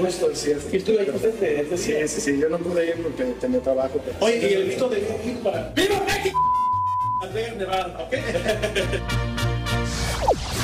justo, 0.00 0.30
sí. 0.34 0.52
¿Y 0.72 0.78
tú 0.80 0.92
ahí 0.98 1.06
presente? 1.06 1.66
Sí, 1.76 1.94
sí, 2.08 2.20
sí, 2.20 2.38
yo 2.40 2.48
no 2.48 2.58
pude 2.58 2.86
ir 2.86 2.94
porque 3.02 3.24
tenía 3.40 3.60
trabajo. 3.60 4.00
pero- 4.04 4.16
Oye, 4.20 4.50
y 4.50 4.54
el 4.54 4.66
grito 4.66 4.88
de 4.88 4.96
México 5.00 5.40
para 5.44 5.72
¡Viva 5.76 6.02
México! 6.06 6.38
Vegas, 7.34 7.56
Nevada, 7.56 8.08
¿ok? 8.08 8.14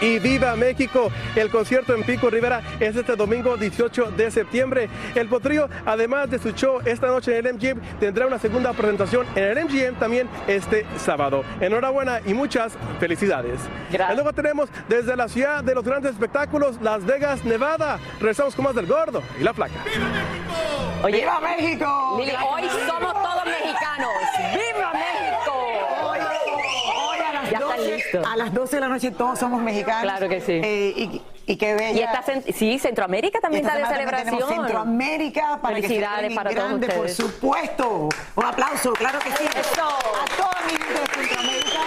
y 0.00 0.18
Viva 0.18 0.56
México. 0.56 1.10
El 1.34 1.50
concierto 1.50 1.94
en 1.94 2.02
Pico 2.02 2.30
Rivera 2.30 2.62
es 2.80 2.96
este 2.96 3.16
domingo 3.16 3.56
18 3.56 4.12
de 4.12 4.30
septiembre. 4.30 4.88
El 5.14 5.28
Potrillo, 5.28 5.68
además 5.84 6.30
de 6.30 6.38
su 6.38 6.50
show 6.52 6.80
esta 6.84 7.06
noche 7.08 7.38
en 7.38 7.46
el 7.46 7.54
MGM, 7.54 7.80
tendrá 8.00 8.26
una 8.26 8.38
segunda 8.38 8.72
presentación 8.72 9.26
en 9.34 9.44
el 9.44 9.64
MGM 9.64 9.98
también 9.98 10.28
este 10.46 10.86
sábado. 10.96 11.44
Enhorabuena 11.60 12.20
y 12.24 12.34
muchas 12.34 12.74
felicidades. 13.00 13.60
Gracias. 13.90 14.12
Y 14.12 14.14
luego 14.14 14.32
tenemos 14.32 14.68
desde 14.88 15.16
la 15.16 15.28
ciudad 15.28 15.62
de 15.64 15.74
los 15.74 15.84
grandes 15.84 16.12
espectáculos, 16.12 16.80
Las 16.80 17.04
Vegas, 17.04 17.44
Nevada. 17.44 17.98
Regresamos 18.20 18.54
con 18.54 18.64
más 18.64 18.74
del 18.74 18.86
gordo 18.86 19.22
y 19.40 19.42
la 19.42 19.54
flaca. 19.54 19.74
Oye, 21.02 21.18
¡Viva 21.18 21.40
México! 21.40 22.16
Lili, 22.18 22.32
hoy 22.32 22.62
somos 22.86 23.12
todos 23.12 23.44
mexicanos. 23.44 24.08
¡Viva 24.52 24.92
México! 24.92 25.52
Hoy, 26.02 26.18
hoy 26.18 27.18
a 27.18 27.95
las 28.12 28.12
Ya 28.12 28.18
están 28.20 28.22
12, 28.22 28.22
listos. 28.22 28.26
a 28.32 28.36
las 28.36 28.54
12 28.54 28.76
de 28.76 28.80
la 28.80 28.88
noche 28.88 29.10
todos 29.10 29.38
somos 29.38 29.62
mexicanos. 29.62 30.02
Claro 30.02 30.28
que 30.28 30.40
sí. 30.40 30.52
Eh, 30.62 30.92
y, 30.96 31.22
y 31.46 31.56
qué 31.56 31.74
bella. 31.74 32.12
Y 32.12 32.30
cen- 32.30 32.52
sí, 32.54 32.78
Centroamérica 32.78 33.40
también 33.40 33.64
está 33.66 33.78
de 33.78 33.86
celebración. 33.86 34.48
Centroamérica 34.48 35.58
para 35.62 35.76
Felicidades 35.76 36.28
que 36.30 36.34
para 36.34 36.50
todos 36.50 36.64
grande, 36.64 36.86
por 36.88 37.06
ustedes. 37.06 37.16
supuesto. 37.16 38.08
Un 38.36 38.44
aplauso, 38.44 38.92
claro 38.92 39.18
que 39.20 39.30
sí. 39.32 39.44
Eso. 39.54 39.82
A 39.82 40.24
toda 40.36 40.56
mi 40.66 40.72
gente 40.72 41.00
de 41.00 41.26
Centroamérica. 41.28 41.80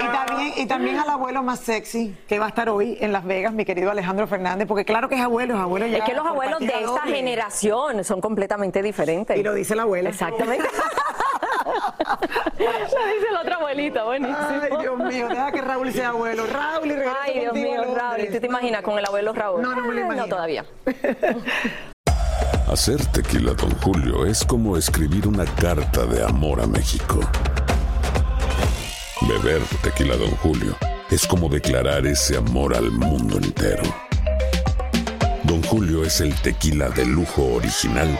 Y 0.00 0.06
también, 0.12 0.52
y 0.56 0.66
también 0.66 0.98
al 0.98 1.08
abuelo 1.10 1.42
más 1.42 1.60
sexy 1.60 2.14
que 2.28 2.38
va 2.38 2.46
a 2.46 2.48
estar 2.48 2.68
hoy 2.68 2.96
en 3.00 3.12
Las 3.12 3.24
Vegas, 3.24 3.52
mi 3.52 3.64
querido 3.64 3.90
Alejandro 3.90 4.26
Fernández, 4.26 4.66
porque 4.66 4.84
claro 4.84 5.08
que 5.08 5.14
es 5.16 5.20
abuelo, 5.20 5.54
es 5.54 5.60
abuelo 5.60 5.86
ya. 5.86 5.98
Es 5.98 6.04
que 6.04 6.12
los 6.14 6.22
por 6.22 6.30
abuelos 6.32 6.58
de 6.60 6.66
esta 6.66 6.80
doble. 6.86 7.14
generación 7.16 8.04
son 8.04 8.20
completamente 8.20 8.82
diferentes. 8.82 9.36
Y 9.36 9.42
lo 9.42 9.54
dice 9.54 9.74
la 9.76 9.82
abuela. 9.82 10.08
Exactamente. 10.10 10.68
lo 12.58 13.06
dice 13.14 13.30
la 13.32 13.40
otra 13.40 13.56
abuelita, 13.56 14.04
buenísimo. 14.04 14.38
Ay, 14.38 14.70
Dios 14.80 14.98
mío, 14.98 15.28
deja 15.28 15.52
que 15.52 15.60
Raúl 15.60 15.92
sea 15.92 16.08
abuelo. 16.10 16.46
Raúl, 16.46 16.86
y 16.86 16.94
regreso 16.94 17.16
Ay, 17.22 17.40
Dios 17.40 17.54
mío. 17.54 17.94
Raúl. 17.94 18.28
¿Tú 18.30 18.40
te 18.40 18.46
imaginas 18.46 18.82
con 18.82 18.98
el 18.98 19.04
abuelo 19.04 19.32
Raúl? 19.32 19.62
No, 19.62 19.74
no 19.74 19.82
me 19.82 19.94
lo 19.94 20.00
imagino. 20.00 20.26
No, 20.26 20.28
todavía. 20.28 20.64
Hacer 22.72 23.04
tequila, 23.06 23.52
Don 23.52 23.70
Julio, 23.80 24.24
es 24.24 24.44
como 24.44 24.76
escribir 24.78 25.28
una 25.28 25.44
carta 25.44 26.06
de 26.06 26.24
amor 26.24 26.60
a 26.60 26.66
México. 26.66 27.20
Beber 29.28 29.60
tequila, 29.82 30.16
Don 30.16 30.30
Julio, 30.36 30.74
es 31.10 31.26
como 31.26 31.48
declarar 31.50 32.06
ese 32.06 32.38
amor 32.38 32.74
al 32.74 32.90
mundo 32.90 33.36
entero. 33.36 33.82
Don 35.42 35.62
Julio 35.64 36.02
es 36.02 36.20
el 36.22 36.34
tequila 36.40 36.88
de 36.88 37.04
lujo 37.04 37.44
original, 37.54 38.18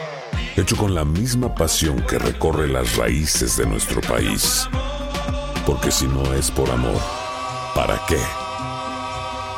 hecho 0.57 0.77
con 0.77 0.95
la 0.95 1.05
misma 1.05 1.55
pasión 1.55 2.05
que 2.09 2.19
recorre 2.19 2.69
las 2.69 2.97
raíces 2.97 3.57
de 3.57 3.67
nuestro 3.67 4.01
país. 4.03 4.69
Porque 5.67 5.91
si 5.91 6.07
no 6.07 6.35
es 6.35 6.51
por 6.51 6.71
amor, 6.71 7.01
¿para 7.75 8.01
qué? 8.09 8.19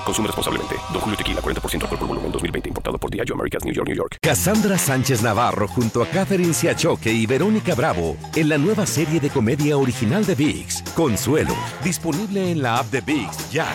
Consume 0.05 0.29
responsablemente. 0.29 0.77
Don 0.93 1.01
Julio 1.01 1.17
Tequila, 1.17 1.41
40% 1.41 1.83
alcohol 1.83 1.99
por 1.99 2.09
volumen, 2.09 2.31
2020. 2.31 2.69
Importado 2.69 2.99
por 2.99 3.11
Diageo 3.11 3.35
Americas, 3.35 3.65
New 3.65 3.73
York, 3.73 3.89
New 3.89 3.97
York. 3.97 4.17
Cassandra 4.21 4.77
Sánchez 4.77 5.23
Navarro 5.23 5.67
junto 5.67 6.03
a 6.03 6.07
Catherine 6.07 6.53
Siachoque 6.53 7.11
y 7.11 7.27
Verónica 7.27 7.75
Bravo 7.75 8.17
en 8.37 8.49
la 8.51 8.59
nueva 8.59 8.87
serie 8.87 9.19
de 9.19 9.31
comedia 9.31 9.79
original 9.79 10.25
de 10.27 10.35
VIX, 10.35 10.83
Consuelo, 10.95 11.57
disponible 11.83 12.51
en 12.51 12.63
la 12.63 12.79
app 12.79 12.91
de 12.91 13.01
VIX 13.01 13.51
ya. 13.51 13.67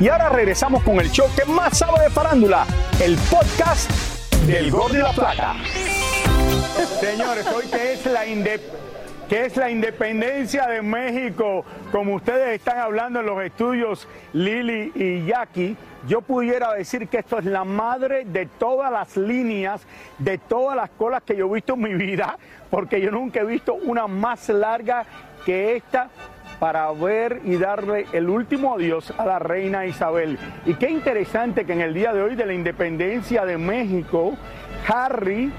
Y 0.00 0.08
ahora 0.08 0.30
regresamos 0.30 0.82
con 0.82 0.98
el 0.98 1.10
show 1.12 1.28
que 1.36 1.44
más 1.44 1.78
sabe 1.78 2.02
de 2.02 2.10
farándula, 2.10 2.66
el 3.00 3.16
podcast 3.30 4.11
del 4.46 4.70
Gordo 4.70 4.94
y 4.94 5.02
la 5.02 5.12
Plata. 5.12 5.54
Señores, 7.00 7.46
hoy 7.46 7.66
que 7.66 7.92
es 7.92 8.06
la 8.06 8.26
es 9.46 9.56
la 9.56 9.70
independencia 9.70 10.66
de 10.66 10.82
México, 10.82 11.64
como 11.90 12.16
ustedes 12.16 12.58
están 12.58 12.78
hablando 12.78 13.20
en 13.20 13.26
los 13.26 13.42
estudios 13.42 14.06
Lili 14.32 14.92
y 14.94 15.24
Jackie, 15.26 15.76
yo 16.06 16.20
pudiera 16.20 16.74
decir 16.74 17.08
que 17.08 17.18
esto 17.18 17.38
es 17.38 17.44
la 17.44 17.64
madre 17.64 18.24
de 18.24 18.46
todas 18.46 18.90
las 18.90 19.16
líneas, 19.16 19.82
de 20.18 20.38
todas 20.38 20.76
las 20.76 20.90
colas 20.90 21.22
que 21.22 21.36
yo 21.36 21.48
he 21.48 21.54
visto 21.54 21.74
en 21.74 21.80
mi 21.80 21.94
vida, 21.94 22.36
porque 22.70 23.00
yo 23.00 23.10
nunca 23.10 23.40
he 23.40 23.44
visto 23.44 23.74
una 23.74 24.06
más 24.06 24.48
larga 24.48 25.04
que 25.46 25.76
esta 25.76 26.08
para 26.62 26.92
ver 26.92 27.40
y 27.42 27.56
darle 27.56 28.06
el 28.12 28.30
último 28.30 28.74
adiós 28.74 29.12
a 29.18 29.26
la 29.26 29.40
reina 29.40 29.84
Isabel. 29.84 30.38
Y 30.64 30.74
qué 30.74 30.88
interesante 30.88 31.64
que 31.64 31.72
en 31.72 31.80
el 31.80 31.92
día 31.92 32.12
de 32.12 32.22
hoy 32.22 32.36
de 32.36 32.46
la 32.46 32.54
independencia 32.54 33.44
de 33.44 33.58
México, 33.58 34.34
Harry, 34.86 35.52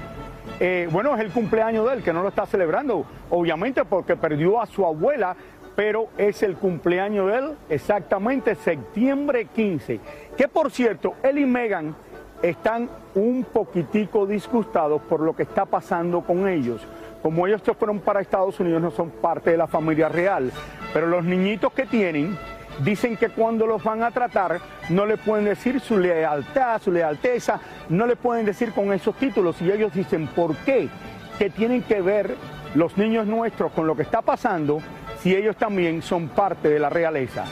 eh, 0.58 0.88
bueno, 0.90 1.14
es 1.14 1.20
el 1.20 1.30
cumpleaños 1.30 1.86
de 1.86 1.96
él, 1.96 2.02
que 2.02 2.10
no 2.10 2.22
lo 2.22 2.30
está 2.30 2.46
celebrando, 2.46 3.04
obviamente 3.28 3.84
porque 3.84 4.16
perdió 4.16 4.62
a 4.62 4.64
su 4.64 4.86
abuela, 4.86 5.36
pero 5.76 6.08
es 6.16 6.42
el 6.42 6.56
cumpleaños 6.56 7.30
de 7.30 7.36
él 7.36 7.52
exactamente 7.68 8.54
septiembre 8.54 9.48
15. 9.54 10.00
Que 10.38 10.48
por 10.48 10.70
cierto, 10.70 11.16
él 11.22 11.36
y 11.36 11.44
Meghan 11.44 11.94
están 12.40 12.88
un 13.14 13.44
poquitico 13.44 14.24
disgustados 14.24 15.02
por 15.02 15.20
lo 15.20 15.36
que 15.36 15.42
está 15.42 15.66
pasando 15.66 16.22
con 16.22 16.48
ellos. 16.48 16.80
Como 17.24 17.46
ellos 17.46 17.62
se 17.64 17.72
fueron 17.72 18.00
para 18.00 18.20
Estados 18.20 18.60
Unidos, 18.60 18.82
no 18.82 18.90
son 18.90 19.08
parte 19.08 19.52
de 19.52 19.56
la 19.56 19.66
familia 19.66 20.10
real. 20.10 20.52
Pero 20.92 21.06
los 21.06 21.24
niñitos 21.24 21.72
que 21.72 21.86
tienen 21.86 22.36
dicen 22.80 23.16
que 23.16 23.30
cuando 23.30 23.66
los 23.66 23.82
van 23.82 24.02
a 24.02 24.10
tratar 24.10 24.60
no 24.90 25.06
le 25.06 25.16
pueden 25.16 25.46
decir 25.46 25.80
su 25.80 25.96
lealtad, 25.96 26.82
su 26.82 26.92
lealteza, 26.92 27.58
no 27.88 28.06
le 28.06 28.16
pueden 28.16 28.44
decir 28.44 28.72
con 28.72 28.92
esos 28.92 29.16
títulos. 29.16 29.62
Y 29.62 29.72
ellos 29.72 29.94
dicen, 29.94 30.26
¿por 30.26 30.54
qué? 30.66 30.90
Que 31.38 31.48
tienen 31.48 31.80
que 31.84 32.02
ver 32.02 32.36
los 32.74 32.98
niños 32.98 33.26
nuestros 33.26 33.72
con 33.72 33.86
lo 33.86 33.96
que 33.96 34.02
está 34.02 34.20
pasando 34.20 34.80
si 35.22 35.34
ellos 35.34 35.56
también 35.56 36.02
son 36.02 36.28
parte 36.28 36.68
de 36.68 36.78
la 36.78 36.90
realeza. 36.90 37.46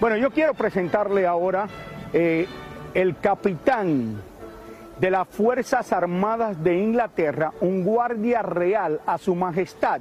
Bueno, 0.00 0.16
yo 0.16 0.30
quiero 0.30 0.54
presentarle 0.54 1.26
ahora 1.26 1.66
eh, 2.14 2.46
el 2.94 3.18
capitán 3.18 4.22
de 5.00 5.10
las 5.10 5.28
Fuerzas 5.28 5.92
Armadas 5.92 6.62
de 6.62 6.76
Inglaterra, 6.76 7.52
un 7.60 7.84
guardia 7.84 8.42
real 8.42 9.00
a 9.06 9.18
su 9.18 9.34
majestad, 9.34 10.00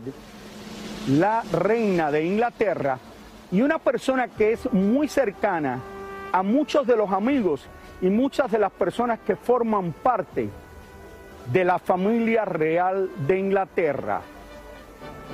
la 1.09 1.43
reina 1.51 2.11
de 2.11 2.25
Inglaterra, 2.25 2.97
y 3.51 3.61
una 3.61 3.79
persona 3.79 4.27
que 4.27 4.53
es 4.53 4.71
muy 4.73 5.07
cercana 5.07 5.79
a 6.31 6.43
muchos 6.43 6.85
de 6.85 6.97
los 6.97 7.11
amigos 7.11 7.65
y 8.01 8.09
muchas 8.09 8.51
de 8.51 8.59
las 8.59 8.71
personas 8.71 9.19
que 9.19 9.35
forman 9.35 9.93
parte 9.93 10.49
de 11.51 11.63
la 11.63 11.79
familia 11.79 12.43
real 12.43 13.09
de 13.25 13.39
Inglaterra, 13.39 14.21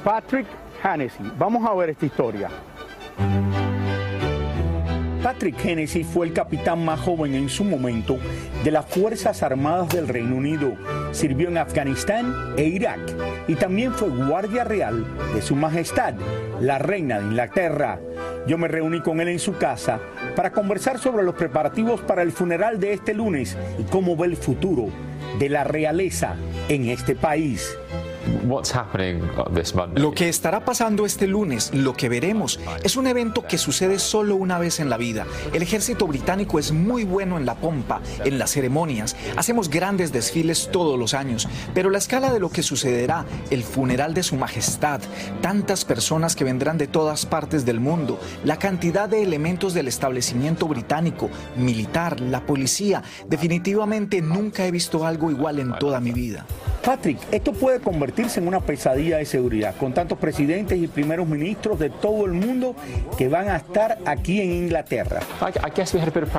Patrick 0.03 0.47
Hennessy. 0.83 1.31
Vamos 1.37 1.67
a 1.67 1.73
ver 1.73 1.89
esta 1.89 2.05
historia. 2.05 2.49
Patrick 5.23 5.55
Hennessy 5.63 6.03
fue 6.03 6.27
el 6.27 6.33
capitán 6.33 6.83
más 6.83 6.99
joven 6.99 7.33
en 7.33 7.47
su 7.47 7.63
momento 7.63 8.19
de 8.61 8.71
las 8.71 8.85
Fuerzas 8.85 9.41
Armadas 9.41 9.87
del 9.87 10.09
Reino 10.09 10.35
Unido. 10.35 10.73
Sirvió 11.13 11.47
en 11.47 11.57
Afganistán 11.57 12.53
e 12.57 12.65
Irak 12.65 12.99
y 13.47 13.55
también 13.55 13.93
fue 13.93 14.09
guardia 14.09 14.65
real 14.65 15.05
de 15.33 15.41
Su 15.41 15.55
Majestad, 15.55 16.15
la 16.59 16.77
Reina 16.77 17.19
de 17.19 17.27
Inglaterra. 17.27 18.01
Yo 18.47 18.57
me 18.57 18.67
reuní 18.67 18.99
con 18.99 19.21
él 19.21 19.29
en 19.29 19.39
su 19.39 19.57
casa 19.57 20.01
para 20.35 20.51
conversar 20.51 20.99
sobre 20.99 21.23
los 21.23 21.35
preparativos 21.35 22.01
para 22.01 22.21
el 22.21 22.33
funeral 22.33 22.81
de 22.81 22.91
este 22.91 23.13
lunes 23.13 23.57
y 23.79 23.83
cómo 23.83 24.17
ve 24.17 24.27
el 24.27 24.35
futuro 24.35 24.89
de 25.39 25.47
la 25.47 25.63
realeza 25.63 26.35
en 26.67 26.89
este 26.89 27.15
país. 27.15 27.77
Lo 29.95 30.11
que 30.11 30.29
estará 30.29 30.63
pasando 30.63 31.05
este 31.05 31.27
lunes, 31.27 31.71
lo 31.73 31.93
que 31.93 32.09
veremos, 32.09 32.59
es 32.83 32.95
un 32.95 33.07
evento 33.07 33.43
que 33.43 33.57
sucede 33.57 33.99
solo 33.99 34.35
una 34.35 34.59
vez 34.59 34.79
en 34.79 34.89
la 34.89 34.97
vida. 34.97 35.25
El 35.51 35.61
ejército 35.61 36.07
británico 36.07 36.59
es 36.59 36.71
muy 36.71 37.03
bueno 37.03 37.37
en 37.37 37.45
la 37.45 37.55
pompa, 37.55 38.01
en 38.23 38.39
las 38.39 38.51
ceremonias. 38.51 39.15
Hacemos 39.35 39.69
grandes 39.69 40.11
desfiles 40.11 40.69
todos 40.71 40.97
los 40.97 41.13
años, 41.13 41.47
pero 41.73 41.89
la 41.89 41.97
escala 41.97 42.31
de 42.31 42.39
lo 42.39 42.49
que 42.49 42.63
sucederá, 42.63 43.25
el 43.49 43.63
funeral 43.63 44.13
de 44.13 44.23
su 44.23 44.35
majestad, 44.35 45.01
tantas 45.41 45.85
personas 45.85 46.35
que 46.35 46.43
vendrán 46.43 46.77
de 46.77 46.87
todas 46.87 47.25
partes 47.25 47.65
del 47.65 47.79
mundo, 47.79 48.19
la 48.45 48.57
cantidad 48.57 49.09
de 49.09 49.21
elementos 49.23 49.73
del 49.73 49.87
establecimiento 49.87 50.67
británico, 50.67 51.29
militar, 51.57 52.19
la 52.19 52.45
policía, 52.45 53.03
definitivamente 53.27 54.21
nunca 54.21 54.65
he 54.65 54.71
visto 54.71 55.05
algo 55.05 55.29
igual 55.29 55.59
en 55.59 55.73
toda 55.77 55.99
mi 55.99 56.11
vida. 56.11 56.45
Patrick, 56.83 57.17
esto 57.31 57.53
puede 57.53 57.79
convertirse 57.79 58.12
en 58.15 58.47
una 58.47 58.59
pesadilla 58.59 59.17
de 59.17 59.25
seguridad, 59.25 59.75
con 59.75 59.91
tantos 59.91 60.19
presidentes 60.19 60.77
y 60.77 60.87
primeros 60.87 61.27
ministros 61.27 61.79
de 61.79 61.89
todo 61.89 62.25
el 62.25 62.33
mundo 62.33 62.75
que 63.17 63.27
van 63.27 63.49
a 63.49 63.57
estar 63.57 63.97
aquí 64.05 64.39
en 64.39 64.51
Inglaterra. 64.51 65.19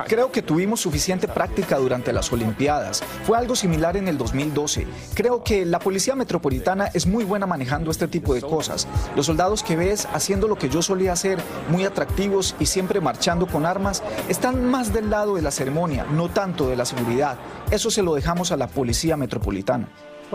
Creo 0.07 0.31
que 0.31 0.41
tuvimos 0.41 0.79
suficiente 0.79 1.27
práctica 1.27 1.77
durante 1.77 2.13
las 2.13 2.31
Olimpiadas. 2.31 3.03
Fue 3.23 3.37
algo 3.37 3.55
similar 3.55 3.97
en 3.97 4.07
el 4.07 4.17
2012. 4.17 4.87
Creo 5.13 5.43
que 5.43 5.65
la 5.65 5.79
Policía 5.79 6.15
Metropolitana 6.15 6.89
es 6.93 7.05
muy 7.05 7.25
buena 7.25 7.45
manejando 7.45 7.91
este 7.91 8.07
tipo 8.07 8.33
de 8.33 8.41
cosas. 8.41 8.87
Los 9.15 9.25
soldados 9.25 9.61
que 9.61 9.75
ves 9.75 10.07
haciendo 10.13 10.47
lo 10.47 10.57
que 10.57 10.69
yo 10.69 10.81
solía 10.81 11.11
hacer, 11.11 11.39
muy 11.69 11.83
atractivos 11.83 12.55
y 12.57 12.67
siempre 12.67 13.01
marchando 13.01 13.47
con 13.47 13.65
armas, 13.65 14.01
están 14.29 14.65
más 14.65 14.93
del 14.93 15.09
lado 15.09 15.35
de 15.35 15.41
la 15.41 15.51
ceremonia, 15.51 16.05
no 16.09 16.29
tanto 16.29 16.69
de 16.69 16.77
la 16.77 16.85
seguridad. 16.85 17.37
Eso 17.69 17.91
se 17.91 18.01
lo 18.01 18.15
dejamos 18.15 18.51
a 18.51 18.57
la 18.57 18.67
Policía 18.67 19.17
Metropolitana. 19.17 19.89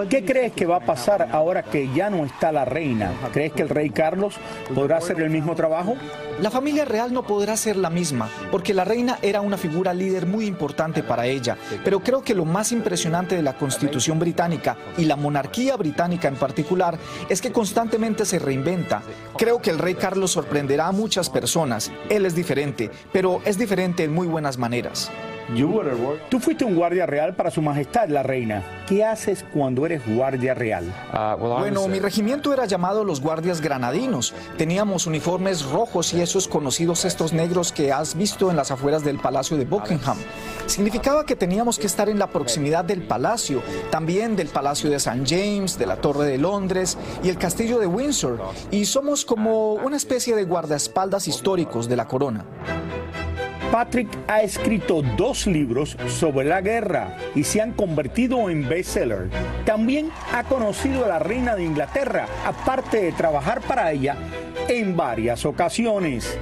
¿Qué 0.09 0.25
crees 0.25 0.53
que 0.53 0.67
va 0.67 0.77
a 0.77 0.87
pasar 0.87 1.29
ahora 1.33 1.63
que 1.63 1.93
ya 1.93 2.11
no 2.11 2.25
está 2.25 2.53
la 2.53 2.65
reina? 2.65 3.13
¿Crees 3.33 3.53
que 3.53 3.63
el 3.63 3.69
rey 3.69 3.91
Carlos 3.91 4.35
podrá 4.75 4.97
hacer 4.97 5.21
el 5.21 5.31
mismo 5.31 5.55
trabajo? 5.55 5.97
La 6.41 6.51
familia 6.51 6.85
real 6.85 7.13
no 7.13 7.27
podrá 7.27 7.57
ser 7.57 7.77
la 7.77 7.91
misma, 7.91 8.31
porque 8.51 8.73
la 8.73 8.85
reina 8.85 9.19
era 9.21 9.41
una 9.41 9.59
figura 9.59 9.93
líder 9.93 10.27
muy 10.27 10.47
importante 10.47 11.03
para 11.03 11.27
ella, 11.27 11.57
pero 11.85 12.01
creo 12.01 12.23
que 12.23 12.35
lo 12.35 12.45
más 12.45 12.73
impresionante 12.73 13.37
de 13.37 13.43
la 13.43 13.59
constitución 13.59 14.19
británica 14.19 14.77
y 14.97 15.05
la 15.05 15.17
monarquía 15.17 15.77
británica 15.77 16.29
en 16.29 16.37
particular 16.37 16.99
es 17.29 17.41
que 17.41 17.53
constantemente 17.53 18.25
se 18.25 18.39
reinventa. 18.39 19.03
Creo 19.37 19.61
que 19.61 19.71
el 19.71 19.79
rey 19.79 19.95
Carlos 19.95 20.31
sorprenderá 20.31 20.89
a 20.89 20.93
muchas 20.93 21.29
personas, 21.29 21.93
él 22.09 22.25
es 22.25 22.35
diferente, 22.35 22.91
pero 23.13 23.43
es 23.45 23.59
diferente 23.59 24.05
en 24.05 24.15
muy 24.15 24.27
buenas 24.27 24.57
maneras. 24.57 25.11
Tú 26.29 26.39
fuiste 26.39 26.65
un 26.65 26.75
guardia 26.75 27.07
real 27.07 27.35
para 27.35 27.51
su 27.51 27.61
majestad, 27.61 28.09
la 28.09 28.23
reina. 28.23 28.63
¿Qué 28.87 29.05
haces 29.05 29.45
cuando 29.53 29.85
eres 29.87 30.03
guardia 30.07 30.55
real? 30.55 30.85
Bueno, 31.39 31.87
mi 31.89 31.99
regimiento 31.99 32.53
era 32.53 32.67
llamado 32.67 33.05
los 33.05 33.21
guardias 33.21 33.61
granadinos. 33.61 34.35
Teníamos 34.57 35.07
uniformes 35.07 35.65
rojos 35.65 36.15
y 36.15 36.21
esos 36.21 36.49
conocidos 36.49 37.05
estos 37.05 37.33
negros 37.33 37.73
que 37.73 37.93
has 37.93 38.17
visto 38.17 38.51
en 38.51 38.57
las 38.57 38.71
afueras 38.71 39.05
del 39.05 39.19
Palacio 39.19 39.57
de 39.57 39.65
Buckingham. 39.65 40.17
Significaba 40.67 41.27
que 41.27 41.37
teníamos 41.37 41.79
que 41.79 41.87
estar 41.87 42.09
en 42.09 42.19
la 42.19 42.29
proximidad 42.29 42.85
del 42.85 43.03
palacio, 43.03 43.63
también 43.91 44.37
del 44.37 44.49
Palacio 44.49 44.91
de 44.91 44.97
St. 44.97 45.23
James, 45.27 45.79
de 45.79 45.87
la 45.87 45.97
Torre 45.97 46.27
de 46.27 46.39
Londres 46.39 46.97
y 47.23 47.29
el 47.29 47.39
Castillo 47.39 47.79
de 47.79 47.87
Windsor. 47.87 48.41
Y 48.71 48.85
somos 48.85 49.25
como 49.25 49.75
una 49.75 49.97
especie 49.97 50.37
de 50.37 50.45
guardaespaldas 50.45 51.29
históricos 51.29 51.89
de 51.89 51.97
la 51.97 52.07
corona. 52.07 52.45
Patrick 53.71 54.09
ha 54.27 54.43
escrito 54.43 55.01
dos 55.17 55.47
libros 55.47 55.97
sobre 56.09 56.45
la 56.45 56.61
guerra 56.61 57.17
y 57.37 57.45
se 57.45 57.61
han 57.61 57.73
convertido 57.73 58.51
en 58.51 58.69
bestseller. 58.69 59.31
También 59.65 60.11
ha 60.33 60.43
conocido 60.43 61.05
a 61.05 61.09
la 61.09 61.19
reina 61.21 61.55
de 61.55 61.65
Inglaterra, 61.65 62.27
aparte 62.45 63.01
de 63.01 63.13
trabajar 63.13 63.61
para 63.61 63.93
ella 63.93 64.17
en 64.69 64.97
varias 64.97 65.45
ocasiones. 65.45 66.37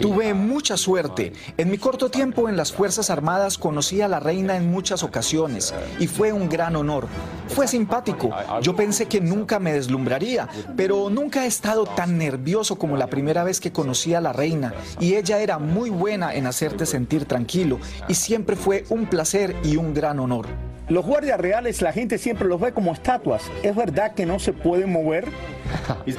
Tuve 0.00 0.34
mucha 0.34 0.76
suerte. 0.76 1.32
En 1.56 1.70
mi 1.70 1.78
corto 1.78 2.10
tiempo 2.10 2.48
en 2.48 2.56
las 2.56 2.72
Fuerzas 2.72 3.10
Armadas 3.10 3.58
conocí 3.58 4.00
a 4.00 4.08
la 4.08 4.20
reina 4.20 4.56
en 4.56 4.70
muchas 4.70 5.02
ocasiones 5.02 5.74
y 5.98 6.06
fue 6.06 6.32
un 6.32 6.48
gran 6.48 6.76
honor. 6.76 7.06
Fue 7.48 7.68
simpático. 7.68 8.30
Yo 8.62 8.74
pensé 8.74 9.06
que 9.06 9.20
nunca 9.20 9.58
me 9.58 9.72
deslumbraría, 9.72 10.48
pero 10.76 11.10
nunca 11.10 11.44
he 11.44 11.46
estado 11.46 11.84
tan 11.84 12.18
nervioso 12.18 12.76
como 12.76 12.96
la 12.96 13.06
primera 13.06 13.44
vez 13.44 13.60
que 13.60 13.72
conocí 13.72 14.14
a 14.14 14.20
la 14.20 14.32
reina 14.32 14.74
y 15.00 15.14
ella 15.14 15.40
era 15.40 15.58
muy 15.58 15.90
buena 15.90 16.34
en 16.34 16.46
hacerte 16.46 16.86
sentir 16.86 17.24
tranquilo 17.24 17.78
y 18.08 18.14
siempre 18.14 18.56
fue 18.56 18.84
un 18.88 19.06
placer 19.06 19.56
y 19.64 19.76
un 19.76 19.94
gran 19.94 20.20
honor. 20.20 20.46
Los 20.88 21.06
guardias 21.06 21.40
reales 21.40 21.80
la 21.80 21.92
gente 21.92 22.18
siempre 22.18 22.48
los 22.48 22.60
ve 22.60 22.72
como 22.72 22.92
estatuas. 22.92 23.44
¿Es 23.62 23.74
verdad 23.74 24.14
que 24.14 24.26
no 24.26 24.38
se 24.38 24.52
pueden 24.52 24.92
mover? 24.92 25.26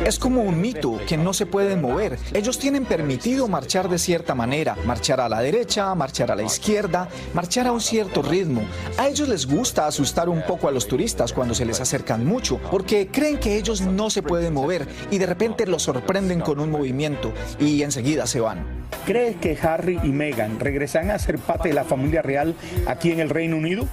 Es 0.05 0.19
como 0.19 0.41
un 0.41 0.59
mito 0.59 0.99
que 1.07 1.17
no 1.17 1.33
se 1.33 1.45
pueden 1.45 1.81
mover. 1.81 2.17
Ellos 2.33 2.59
tienen 2.59 2.85
permitido 2.85 3.47
marchar 3.47 3.89
de 3.89 3.99
cierta 3.99 4.35
manera, 4.35 4.75
marchar 4.85 5.19
a 5.21 5.29
la 5.29 5.41
derecha, 5.41 5.93
marchar 5.95 6.31
a 6.31 6.35
la 6.35 6.43
izquierda, 6.43 7.09
marchar 7.33 7.67
a 7.67 7.71
un 7.71 7.81
cierto 7.81 8.21
ritmo. 8.21 8.61
A 8.97 9.07
ellos 9.07 9.27
les 9.27 9.45
gusta 9.45 9.87
asustar 9.87 10.29
un 10.29 10.41
poco 10.43 10.67
a 10.67 10.71
los 10.71 10.87
turistas 10.87 11.33
cuando 11.33 11.53
se 11.53 11.65
les 11.65 11.79
acercan 11.79 12.25
mucho, 12.25 12.59
porque 12.71 13.07
creen 13.07 13.39
que 13.39 13.57
ellos 13.57 13.81
no 13.81 14.09
se 14.09 14.23
pueden 14.23 14.53
mover 14.53 14.87
y 15.11 15.17
de 15.17 15.25
repente 15.25 15.65
los 15.65 15.83
sorprenden 15.83 16.41
con 16.41 16.59
un 16.59 16.71
movimiento 16.71 17.33
y 17.59 17.81
enseguida 17.83 18.27
se 18.27 18.39
van. 18.39 18.83
¿Crees 19.05 19.35
que 19.37 19.57
Harry 19.61 19.99
y 20.03 20.09
Meghan 20.09 20.59
regresan 20.59 21.11
a 21.11 21.19
ser 21.19 21.37
parte 21.37 21.69
de 21.69 21.73
la 21.73 21.83
familia 21.83 22.21
real 22.21 22.55
aquí 22.87 23.11
en 23.11 23.19
el 23.19 23.29
Reino 23.29 23.57
Unido? 23.57 23.85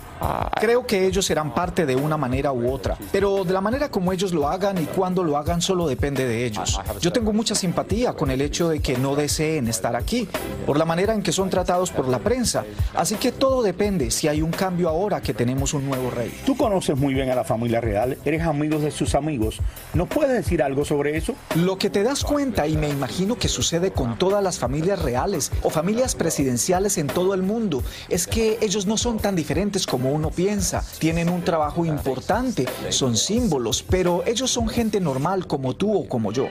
Creo 0.60 0.86
que 0.86 1.06
ellos 1.06 1.24
serán 1.24 1.52
parte 1.52 1.86
de 1.86 1.96
una 1.96 2.16
manera 2.16 2.52
u 2.52 2.70
otra, 2.70 2.96
pero 3.10 3.42
de 3.44 3.52
la 3.52 3.60
manera 3.60 3.90
como 3.90 4.12
ellos 4.12 4.32
lo 4.32 4.48
hagan 4.48 4.78
y 4.80 4.84
cuándo 4.84 5.24
lo 5.24 5.36
hagan 5.36 5.49
solo 5.58 5.88
depende 5.88 6.26
de 6.26 6.46
ellos. 6.46 6.80
Yo 7.00 7.12
tengo 7.12 7.32
mucha 7.32 7.54
simpatía 7.54 8.12
con 8.12 8.30
el 8.30 8.40
hecho 8.40 8.68
de 8.68 8.80
que 8.80 8.96
no 8.96 9.16
deseen 9.16 9.68
estar 9.68 9.96
aquí, 9.96 10.28
por 10.66 10.78
la 10.78 10.84
manera 10.84 11.14
en 11.14 11.22
que 11.22 11.32
son 11.32 11.50
tratados 11.50 11.90
por 11.90 12.08
la 12.08 12.20
prensa, 12.20 12.64
así 12.94 13.16
que 13.16 13.32
todo 13.32 13.62
depende 13.62 14.10
si 14.10 14.28
hay 14.28 14.42
un 14.42 14.50
cambio 14.50 14.88
ahora 14.88 15.20
que 15.20 15.34
tenemos 15.34 15.74
un 15.74 15.86
nuevo 15.86 16.10
rey. 16.10 16.32
Tú 16.46 16.56
conoces 16.56 16.96
muy 16.96 17.14
bien 17.14 17.30
a 17.30 17.34
la 17.34 17.44
familia 17.44 17.80
real, 17.80 18.16
eres 18.24 18.42
amigo 18.42 18.78
de 18.78 18.90
sus 18.90 19.14
amigos, 19.14 19.58
¿nos 19.94 20.08
puedes 20.08 20.32
decir 20.32 20.62
algo 20.62 20.84
sobre 20.84 21.16
eso? 21.16 21.34
Lo 21.56 21.78
que 21.78 21.90
te 21.90 22.02
das 22.02 22.22
cuenta, 22.22 22.66
y 22.66 22.76
me 22.76 22.88
imagino 22.88 23.36
que 23.36 23.48
sucede 23.48 23.90
con 23.92 24.18
todas 24.18 24.42
las 24.44 24.58
familias 24.58 25.02
reales 25.02 25.50
o 25.62 25.70
familias 25.70 26.14
presidenciales 26.14 26.98
en 26.98 27.08
todo 27.08 27.34
el 27.34 27.42
mundo, 27.42 27.82
es 28.08 28.26
que 28.26 28.58
ellos 28.60 28.86
no 28.86 28.96
son 28.96 29.18
tan 29.18 29.34
diferentes 29.34 29.86
como 29.86 30.12
uno 30.12 30.30
piensa, 30.30 30.84
tienen 30.98 31.28
un 31.28 31.42
trabajo 31.42 31.84
importante, 31.84 32.66
son 32.90 33.16
símbolos, 33.16 33.82
pero 33.82 34.22
ellos 34.26 34.50
son 34.50 34.68
gente 34.68 35.00
como 35.38 35.74
tú 35.74 35.96
o 35.96 36.08
como 36.08 36.32
yo. 36.32 36.48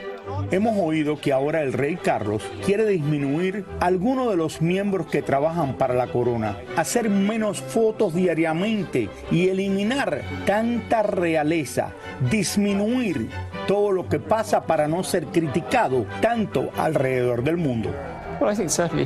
Hemos 0.50 0.76
oído 0.78 1.20
que 1.20 1.32
ahora 1.32 1.62
el 1.62 1.72
rey 1.72 1.96
Carlos 1.96 2.42
quiere 2.64 2.86
disminuir 2.86 3.66
algunos 3.78 4.30
de 4.30 4.36
los 4.36 4.62
miembros 4.62 5.06
que 5.08 5.22
trabajan 5.22 5.76
para 5.76 5.94
la 5.94 6.06
corona, 6.06 6.56
hacer 6.76 7.10
menos 7.10 7.60
fotos 7.60 8.14
diariamente 8.14 9.08
y 9.30 9.48
eliminar 9.48 10.22
tanta 10.46 11.02
realeza, 11.02 11.92
disminuir 12.30 13.28
todo 13.66 13.92
lo 13.92 14.08
que 14.08 14.18
pasa 14.18 14.66
para 14.66 14.88
no 14.88 15.04
ser 15.04 15.26
criticado 15.26 16.06
tanto 16.20 16.70
alrededor 16.76 17.44
del 17.44 17.56
mundo. 17.56 17.90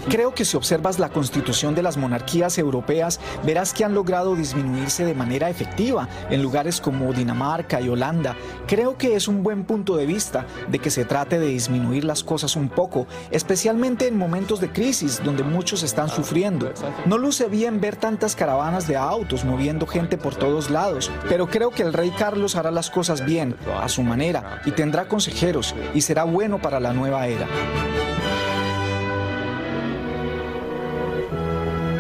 Creo 0.09 0.35
que 0.35 0.45
si 0.45 0.57
observas 0.57 0.99
la 0.99 1.09
constitución 1.09 1.75
de 1.75 1.83
las 1.83 1.97
monarquías 1.97 2.57
europeas, 2.59 3.21
verás 3.45 3.73
que 3.75 3.85
han 3.85 3.95
logrado 3.95 4.37
disminuirse 4.37 5.05
de 5.05 5.15
manera 5.15 5.51
efectiva 5.51 6.09
en 6.31 6.43
lugares 6.43 6.81
como 6.81 7.13
Dinamarca 7.13 7.81
y 7.81 7.89
Holanda. 7.89 8.37
Creo 8.67 8.97
que 8.97 9.17
es 9.17 9.29
un 9.29 9.43
buen 9.43 9.65
punto 9.65 9.97
de 9.97 10.07
vista 10.07 10.47
de 10.69 10.79
que 10.79 10.91
se 10.91 11.05
trate 11.05 11.39
de 11.39 11.47
disminuir 11.47 12.05
las 12.05 12.23
cosas 12.23 12.57
un 12.57 12.69
poco, 12.69 13.07
especialmente 13.31 14.07
en 14.07 14.17
momentos 14.17 14.61
de 14.61 14.71
crisis 14.71 15.23
donde 15.23 15.43
muchos 15.43 15.83
están 15.83 16.09
sufriendo. 16.09 16.73
No 17.07 17.19
luce 17.19 17.49
bien 17.49 17.81
ver 17.81 17.97
tantas 17.97 18.37
caravanas 18.37 18.87
de 18.87 18.97
autos 18.97 19.45
moviendo 19.45 19.87
gente 19.87 20.17
por 20.17 20.35
todos 20.35 20.71
lados, 20.71 21.11
pero 21.29 21.49
creo 21.49 21.71
que 21.71 21.83
el 21.83 21.93
rey 21.93 22.13
Carlos 22.17 22.57
hará 22.57 22.71
las 22.71 22.91
cosas 22.91 23.25
bien, 23.25 23.57
a 23.81 23.89
su 23.89 24.03
manera, 24.03 24.61
y 24.65 24.71
tendrá 24.71 25.09
consejeros, 25.09 25.75
y 25.95 26.01
será 26.01 26.25
bueno 26.25 26.61
para 26.61 26.81
la 26.81 26.93
nueva 26.93 27.27
era. 27.27 27.47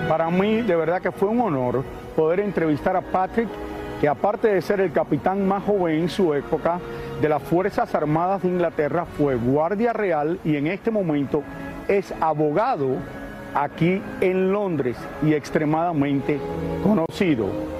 Para 0.09 0.31
mí, 0.31 0.61
de 0.61 0.77
verdad 0.77 1.01
que 1.01 1.11
fue 1.11 1.29
un 1.29 1.41
honor 1.41 1.83
poder 2.15 2.41
entrevistar 2.41 2.95
a 2.95 3.01
Patrick, 3.01 3.49
que 4.01 4.07
aparte 4.07 4.49
de 4.49 4.61
ser 4.61 4.81
el 4.81 4.93
capitán 4.93 5.49
más 5.49 5.65
joven 5.65 6.03
en 6.03 6.09
su 6.11 6.35
época 6.35 6.79
de 7.23 7.29
las 7.29 7.43
Fuerzas 7.43 7.95
Armadas 7.95 8.43
de 8.43 8.49
Inglaterra, 8.49 9.07
fue 9.07 9.35
guardia 9.37 9.95
real 9.95 10.39
y 10.45 10.57
en 10.57 10.67
este 10.67 10.91
momento 10.91 11.43
es 11.89 12.13
abogado 12.21 12.97
aquí 13.55 14.03
en 14.21 14.53
Londres 14.53 14.97
y 15.23 15.35
extremadamente 15.35 16.39
conocido. 16.83 17.75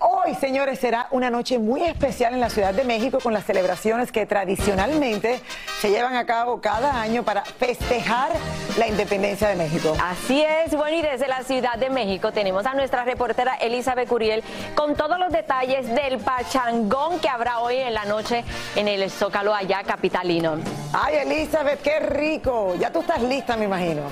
Hoy, 0.00 0.34
señores, 0.34 0.78
será 0.78 1.08
una 1.10 1.30
noche 1.30 1.58
muy 1.58 1.82
especial 1.84 2.34
en 2.34 2.40
la 2.40 2.50
Ciudad 2.50 2.74
de 2.74 2.84
México 2.84 3.18
con 3.22 3.32
las 3.32 3.44
celebraciones 3.44 4.12
que 4.12 4.26
tradicionalmente 4.26 5.40
se 5.80 5.90
llevan 5.90 6.16
a 6.16 6.26
cabo 6.26 6.60
cada 6.60 7.00
año 7.00 7.22
para 7.22 7.44
festejar 7.44 8.32
la 8.76 8.88
independencia 8.88 9.48
de 9.48 9.56
México. 9.56 9.94
Así 10.02 10.42
es, 10.42 10.74
bueno, 10.76 10.98
y 10.98 11.02
desde 11.02 11.28
la 11.28 11.42
Ciudad 11.44 11.78
de 11.78 11.88
México 11.88 12.30
tenemos 12.30 12.66
a 12.66 12.74
nuestra 12.74 13.04
reportera 13.04 13.54
Elizabeth 13.54 14.08
Curiel 14.08 14.42
con 14.74 14.94
todos 14.96 15.18
los 15.18 15.32
detalles 15.32 15.86
del 15.94 16.18
pachangón 16.18 17.20
que 17.20 17.28
habrá 17.28 17.60
hoy 17.60 17.76
en 17.76 17.94
la 17.94 18.04
noche 18.04 18.44
en 18.76 18.86
el 18.86 19.10
Zócalo 19.10 19.54
allá 19.54 19.82
capitalino. 19.82 20.56
Ay, 20.92 21.16
Elizabeth, 21.26 21.80
qué 21.80 22.00
rico. 22.00 22.74
Ya 22.78 22.92
tú 22.92 23.00
estás 23.00 23.22
lista, 23.22 23.56
me 23.56 23.64
imagino. 23.64 24.02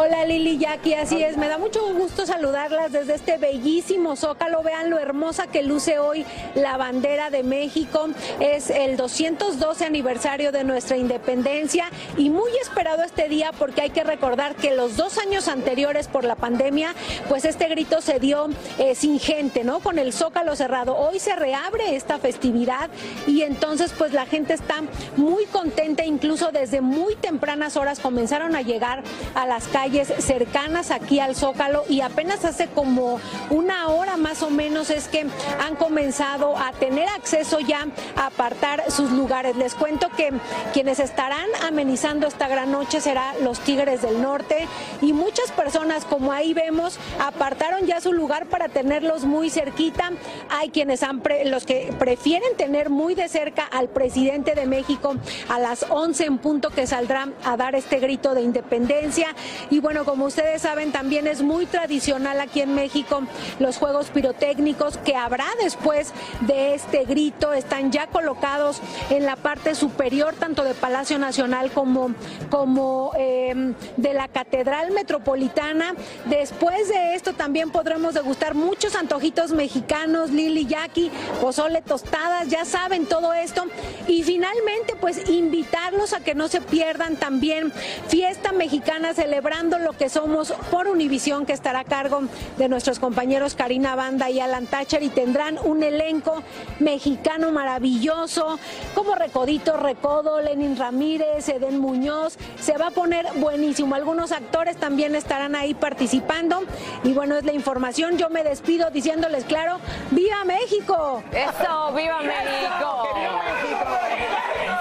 Hola 0.00 0.24
Lili 0.24 0.58
Jackie, 0.58 0.94
así 0.94 1.20
es, 1.24 1.36
me 1.36 1.48
da 1.48 1.58
mucho 1.58 1.92
gusto 1.92 2.24
saludarlas 2.24 2.92
desde 2.92 3.16
este 3.16 3.36
bellísimo 3.36 4.14
zócalo. 4.14 4.62
Vean 4.62 4.90
lo 4.90 4.98
hermosa 5.00 5.48
que 5.48 5.64
luce 5.64 5.98
hoy 5.98 6.24
la 6.54 6.76
bandera 6.76 7.30
de 7.30 7.42
México. 7.42 8.06
Es 8.38 8.70
el 8.70 8.96
212 8.96 9.84
aniversario 9.84 10.52
de 10.52 10.62
nuestra 10.62 10.96
independencia 10.96 11.90
y 12.16 12.30
muy 12.30 12.52
esperado 12.62 13.02
este 13.02 13.28
día 13.28 13.50
porque 13.58 13.80
hay 13.80 13.90
que 13.90 14.04
recordar 14.04 14.54
que 14.54 14.72
los 14.72 14.96
dos 14.96 15.18
años 15.18 15.48
anteriores 15.48 16.06
por 16.06 16.22
la 16.22 16.36
pandemia, 16.36 16.94
pues 17.28 17.44
este 17.44 17.66
grito 17.66 18.00
se 18.00 18.20
dio 18.20 18.50
eh, 18.78 18.94
sin 18.94 19.18
gente, 19.18 19.64
¿no? 19.64 19.80
Con 19.80 19.98
el 19.98 20.12
zócalo 20.12 20.54
cerrado. 20.54 20.96
Hoy 20.96 21.18
se 21.18 21.34
reabre 21.34 21.96
esta 21.96 22.18
festividad 22.18 22.88
y 23.26 23.42
entonces 23.42 23.92
pues 23.98 24.12
la 24.12 24.26
gente 24.26 24.54
está 24.54 24.76
muy 25.16 25.46
contenta, 25.46 26.04
incluso 26.04 26.52
desde 26.52 26.80
muy 26.80 27.16
tempranas 27.16 27.76
horas 27.76 27.98
comenzaron 27.98 28.54
a 28.54 28.62
llegar 28.62 29.02
a 29.34 29.44
las 29.44 29.66
calles 29.66 29.87
cercanas 30.18 30.90
aquí 30.90 31.20
al 31.20 31.34
Zócalo 31.34 31.84
y 31.88 32.00
apenas 32.00 32.44
hace 32.44 32.68
como 32.68 33.20
una 33.50 33.88
hora 33.88 34.16
más 34.16 34.42
o 34.42 34.50
menos 34.50 34.90
es 34.90 35.08
que 35.08 35.26
han 35.60 35.76
comenzado 35.76 36.56
a 36.56 36.72
tener 36.72 37.08
acceso 37.08 37.60
ya 37.60 37.86
a 38.16 38.26
apartar 38.26 38.90
sus 38.90 39.10
lugares. 39.10 39.56
Les 39.56 39.74
cuento 39.74 40.08
que 40.16 40.32
quienes 40.72 41.00
estarán 41.00 41.48
amenizando 41.66 42.26
esta 42.26 42.48
gran 42.48 42.70
noche 42.70 43.00
será 43.00 43.34
los 43.42 43.60
Tigres 43.60 44.02
del 44.02 44.20
Norte 44.20 44.66
y 45.00 45.12
muchas 45.12 45.50
personas 45.52 46.04
como 46.04 46.32
ahí 46.32 46.54
vemos 46.54 46.98
apartaron 47.20 47.86
ya 47.86 48.00
su 48.00 48.12
lugar 48.12 48.46
para 48.46 48.68
tenerlos 48.68 49.24
muy 49.24 49.50
cerquita. 49.50 50.10
Hay 50.50 50.70
quienes 50.70 51.02
han 51.02 51.22
los 51.46 51.66
que 51.66 51.92
prefieren 51.98 52.56
tener 52.56 52.90
muy 52.90 53.14
de 53.14 53.28
cerca 53.28 53.64
al 53.64 53.88
presidente 53.88 54.54
de 54.54 54.66
México 54.66 55.16
a 55.48 55.58
las 55.58 55.86
11 55.88 56.24
en 56.24 56.38
punto 56.38 56.70
que 56.70 56.86
saldrán 56.86 57.34
a 57.44 57.56
dar 57.56 57.74
este 57.74 57.98
grito 57.98 58.34
de 58.34 58.42
independencia 58.42 59.34
y 59.70 59.80
bueno, 59.80 60.04
como 60.04 60.26
ustedes 60.26 60.62
saben, 60.62 60.92
también 60.92 61.26
es 61.26 61.42
muy 61.42 61.66
tradicional 61.66 62.40
aquí 62.40 62.60
en 62.60 62.74
México 62.74 63.22
los 63.58 63.76
juegos 63.76 64.10
pirotécnicos 64.10 64.96
que 64.98 65.14
habrá 65.14 65.46
después 65.62 66.12
de 66.40 66.74
este 66.74 67.04
grito. 67.04 67.52
Están 67.52 67.92
ya 67.92 68.06
colocados 68.06 68.80
en 69.10 69.26
la 69.26 69.36
parte 69.36 69.74
superior, 69.74 70.34
tanto 70.34 70.64
de 70.64 70.74
Palacio 70.74 71.18
Nacional 71.18 71.70
como, 71.70 72.12
como 72.50 73.12
em, 73.18 73.74
de 73.96 74.14
la 74.14 74.28
Catedral 74.28 74.92
Metropolitana. 74.92 75.94
Después 76.26 76.88
de 76.88 77.14
esto 77.14 77.34
también 77.34 77.70
podremos 77.70 78.14
degustar 78.14 78.54
muchos 78.54 78.94
antojitos 78.94 79.52
mexicanos, 79.52 80.30
Lili, 80.30 80.66
Jackie, 80.66 81.10
pozole, 81.40 81.82
tostadas, 81.82 82.48
ya 82.48 82.64
saben 82.64 83.06
todo 83.06 83.34
esto. 83.34 83.64
Y 84.06 84.22
finalmente, 84.22 84.94
pues 85.00 85.28
invitarlos 85.28 86.12
a 86.12 86.20
que 86.20 86.34
no 86.34 86.48
se 86.48 86.60
pierdan 86.60 87.16
también 87.16 87.72
fiesta 88.08 88.52
mexicana 88.52 89.14
celebrando 89.58 89.78
lo 89.78 89.92
que 89.92 90.08
somos 90.08 90.52
por 90.70 90.86
Univisión, 90.86 91.44
que 91.44 91.52
estará 91.52 91.80
a 91.80 91.84
cargo 91.84 92.22
de 92.56 92.68
nuestros 92.68 92.98
compañeros 92.98 93.54
Karina 93.54 93.96
Banda 93.96 94.30
y 94.30 94.38
Alan 94.40 94.66
Thatcher, 94.66 95.02
y 95.02 95.08
tendrán 95.08 95.58
un 95.64 95.82
elenco 95.82 96.42
mexicano 96.78 97.50
maravilloso, 97.50 98.58
como 98.94 99.16
Recodito 99.16 99.76
Recodo, 99.76 100.40
Lenin 100.40 100.76
Ramírez, 100.76 101.48
Eden 101.48 101.78
Muñoz. 101.78 102.36
Se 102.60 102.76
va 102.78 102.88
a 102.88 102.90
poner 102.90 103.26
buenísimo. 103.36 103.94
Algunos 103.96 104.30
actores 104.32 104.76
también 104.76 105.16
estarán 105.16 105.56
ahí 105.56 105.74
participando. 105.74 106.62
Y 107.02 107.12
bueno, 107.12 107.36
es 107.36 107.44
la 107.44 107.52
información. 107.52 108.16
Yo 108.16 108.30
me 108.30 108.44
despido 108.44 108.90
diciéndoles 108.90 109.44
claro, 109.44 109.78
¡Viva 110.10 110.44
México! 110.44 111.22
Eso, 111.32 111.92
¡Viva 111.94 112.20
México! 112.22 113.08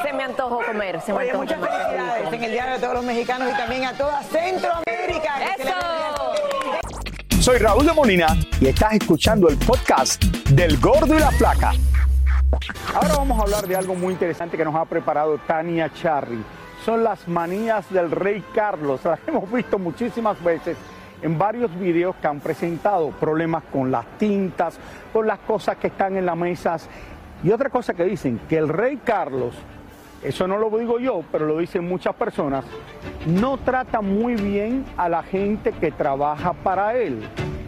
Se 0.07 0.13
me 0.13 0.23
antojó 0.23 0.61
comer. 0.65 1.01
Se 1.01 1.11
me 1.11 1.19
Oye, 1.19 1.33
muchas 1.33 1.59
felicidades 1.59 2.31
en 2.31 2.43
el 2.45 2.51
Día 2.51 2.65
de 2.67 2.79
todos 2.79 2.93
los 2.93 3.03
mexicanos 3.03 3.51
y 3.53 3.57
también 3.57 3.83
a 3.83 3.91
toda 3.91 4.23
Centroamérica. 4.23 5.33
¡Eso! 5.57 7.41
Soy 7.41 7.57
Raúl 7.57 7.85
de 7.85 7.91
Molina 7.91 8.27
y 8.61 8.67
estás 8.67 8.93
escuchando 8.93 9.49
el 9.49 9.57
podcast 9.57 10.23
del 10.49 10.79
Gordo 10.79 11.13
y 11.13 11.19
la 11.19 11.29
Flaca. 11.31 11.73
Ahora 12.95 13.17
vamos 13.17 13.37
a 13.37 13.41
hablar 13.41 13.67
de 13.67 13.75
algo 13.75 13.95
muy 13.95 14.13
interesante 14.13 14.55
que 14.55 14.63
nos 14.63 14.75
ha 14.75 14.85
preparado 14.85 15.39
Tania 15.39 15.91
Charry. 15.93 16.41
Son 16.85 17.03
las 17.03 17.27
manías 17.27 17.91
del 17.91 18.09
rey 18.09 18.41
Carlos. 18.55 19.01
Las 19.03 19.19
hemos 19.27 19.51
visto 19.51 19.77
muchísimas 19.77 20.41
veces 20.41 20.77
en 21.21 21.37
varios 21.37 21.77
videos 21.77 22.15
que 22.15 22.27
han 22.27 22.39
presentado 22.39 23.09
problemas 23.09 23.63
con 23.73 23.91
las 23.91 24.05
tintas, 24.17 24.79
con 25.11 25.27
las 25.27 25.39
cosas 25.39 25.75
que 25.75 25.87
están 25.87 26.15
en 26.15 26.25
las 26.25 26.37
mesas. 26.37 26.87
Y 27.43 27.51
otra 27.51 27.69
cosa 27.69 27.93
que 27.93 28.05
dicen, 28.05 28.39
que 28.47 28.57
el 28.57 28.69
rey 28.69 29.01
Carlos 29.03 29.53
eso 30.23 30.47
no 30.47 30.57
lo 30.57 30.69
digo 30.77 30.99
yo, 30.99 31.23
pero 31.31 31.45
lo 31.45 31.57
dicen 31.57 31.87
muchas 31.87 32.15
personas, 32.15 32.65
no 33.25 33.57
trata 33.57 34.01
muy 34.01 34.35
bien 34.35 34.85
a 34.97 35.09
la 35.09 35.23
gente 35.23 35.71
que 35.71 35.91
trabaja 35.91 36.53
para 36.53 36.95
él 36.95 37.21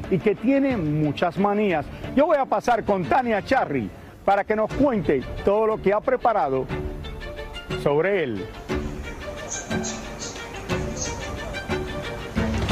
y 0.10 0.18
que 0.18 0.36
tiene 0.36 0.78
muchas 0.78 1.38
manías. 1.38 1.86
Yo 2.16 2.26
voy 2.26 2.38
a 2.38 2.46
pasar 2.46 2.84
con 2.84 3.06
Tania 3.06 3.44
Charry 3.44 3.90
para 4.26 4.44
que 4.44 4.56
nos 4.56 4.72
cuente 4.74 5.22
todo 5.46 5.68
lo 5.68 5.82
que 5.82 5.94
ha 5.94 6.02
preparado 6.02 6.66
sobre 7.84 8.24
él. 8.24 8.46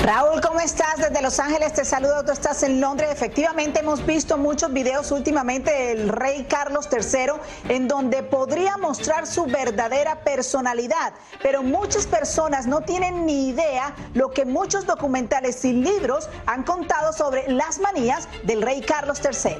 Raúl, 0.07 0.39
¿cómo 0.39 0.61
estás? 0.61 0.99
Desde 0.99 1.21
Los 1.21 1.37
Ángeles 1.37 1.73
te 1.73 1.83
saludo, 1.83 2.23
tú 2.23 2.31
estás 2.31 2.63
en 2.63 2.79
Londres. 2.79 3.09
Efectivamente, 3.11 3.81
hemos 3.81 4.05
visto 4.05 4.37
muchos 4.37 4.71
videos 4.71 5.11
últimamente 5.11 5.69
del 5.69 6.07
rey 6.07 6.45
Carlos 6.45 6.87
III 6.89 7.33
en 7.67 7.89
donde 7.89 8.23
podría 8.23 8.77
mostrar 8.77 9.27
su 9.27 9.43
verdadera 9.47 10.23
personalidad, 10.23 11.11
pero 11.43 11.61
muchas 11.61 12.07
personas 12.07 12.67
no 12.67 12.79
tienen 12.79 13.25
ni 13.25 13.49
idea 13.49 13.93
lo 14.13 14.31
que 14.31 14.45
muchos 14.45 14.85
documentales 14.85 15.65
y 15.65 15.73
libros 15.73 16.29
han 16.45 16.63
contado 16.63 17.11
sobre 17.11 17.51
las 17.51 17.81
manías 17.81 18.29
del 18.43 18.61
rey 18.61 18.79
Carlos 18.79 19.19
III. 19.21 19.57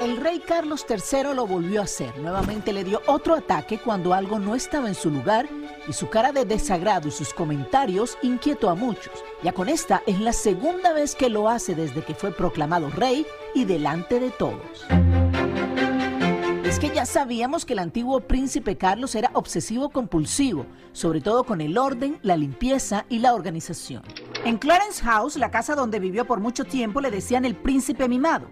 El 0.00 0.16
rey 0.22 0.40
Carlos 0.40 0.86
III 0.88 1.34
lo 1.34 1.46
volvió 1.46 1.82
a 1.82 1.84
hacer. 1.84 2.16
Nuevamente 2.16 2.72
le 2.72 2.82
dio 2.82 3.02
otro 3.06 3.34
ataque 3.34 3.78
cuando 3.78 4.14
algo 4.14 4.38
no 4.38 4.54
estaba 4.54 4.88
en 4.88 4.94
su 4.94 5.10
lugar 5.10 5.46
y 5.88 5.92
su 5.92 6.08
cara 6.08 6.32
de 6.32 6.44
desagrado 6.44 7.08
y 7.08 7.10
sus 7.10 7.34
comentarios 7.34 8.18
inquietó 8.22 8.70
a 8.70 8.74
muchos. 8.74 9.12
Ya 9.42 9.52
con 9.52 9.68
esta 9.68 10.02
es 10.06 10.20
la 10.20 10.32
segunda 10.32 10.92
vez 10.92 11.14
que 11.14 11.28
lo 11.28 11.48
hace 11.48 11.74
desde 11.74 12.02
que 12.02 12.14
fue 12.14 12.32
proclamado 12.32 12.90
rey 12.90 13.26
y 13.54 13.64
delante 13.64 14.20
de 14.20 14.30
todos. 14.30 14.86
Es 16.64 16.78
que 16.78 16.90
ya 16.90 17.06
sabíamos 17.06 17.64
que 17.64 17.74
el 17.74 17.78
antiguo 17.78 18.20
príncipe 18.20 18.76
Carlos 18.76 19.14
era 19.14 19.30
obsesivo 19.34 19.90
compulsivo, 19.90 20.66
sobre 20.92 21.20
todo 21.20 21.44
con 21.44 21.60
el 21.60 21.78
orden, 21.78 22.18
la 22.22 22.36
limpieza 22.36 23.04
y 23.08 23.18
la 23.18 23.34
organización. 23.34 24.02
En 24.44 24.58
Clarence 24.58 25.02
House, 25.04 25.36
la 25.36 25.50
casa 25.50 25.74
donde 25.74 26.00
vivió 26.00 26.24
por 26.24 26.40
mucho 26.40 26.64
tiempo, 26.64 27.00
le 27.00 27.10
decían 27.10 27.44
el 27.44 27.54
príncipe 27.54 28.08
mimado. 28.08 28.48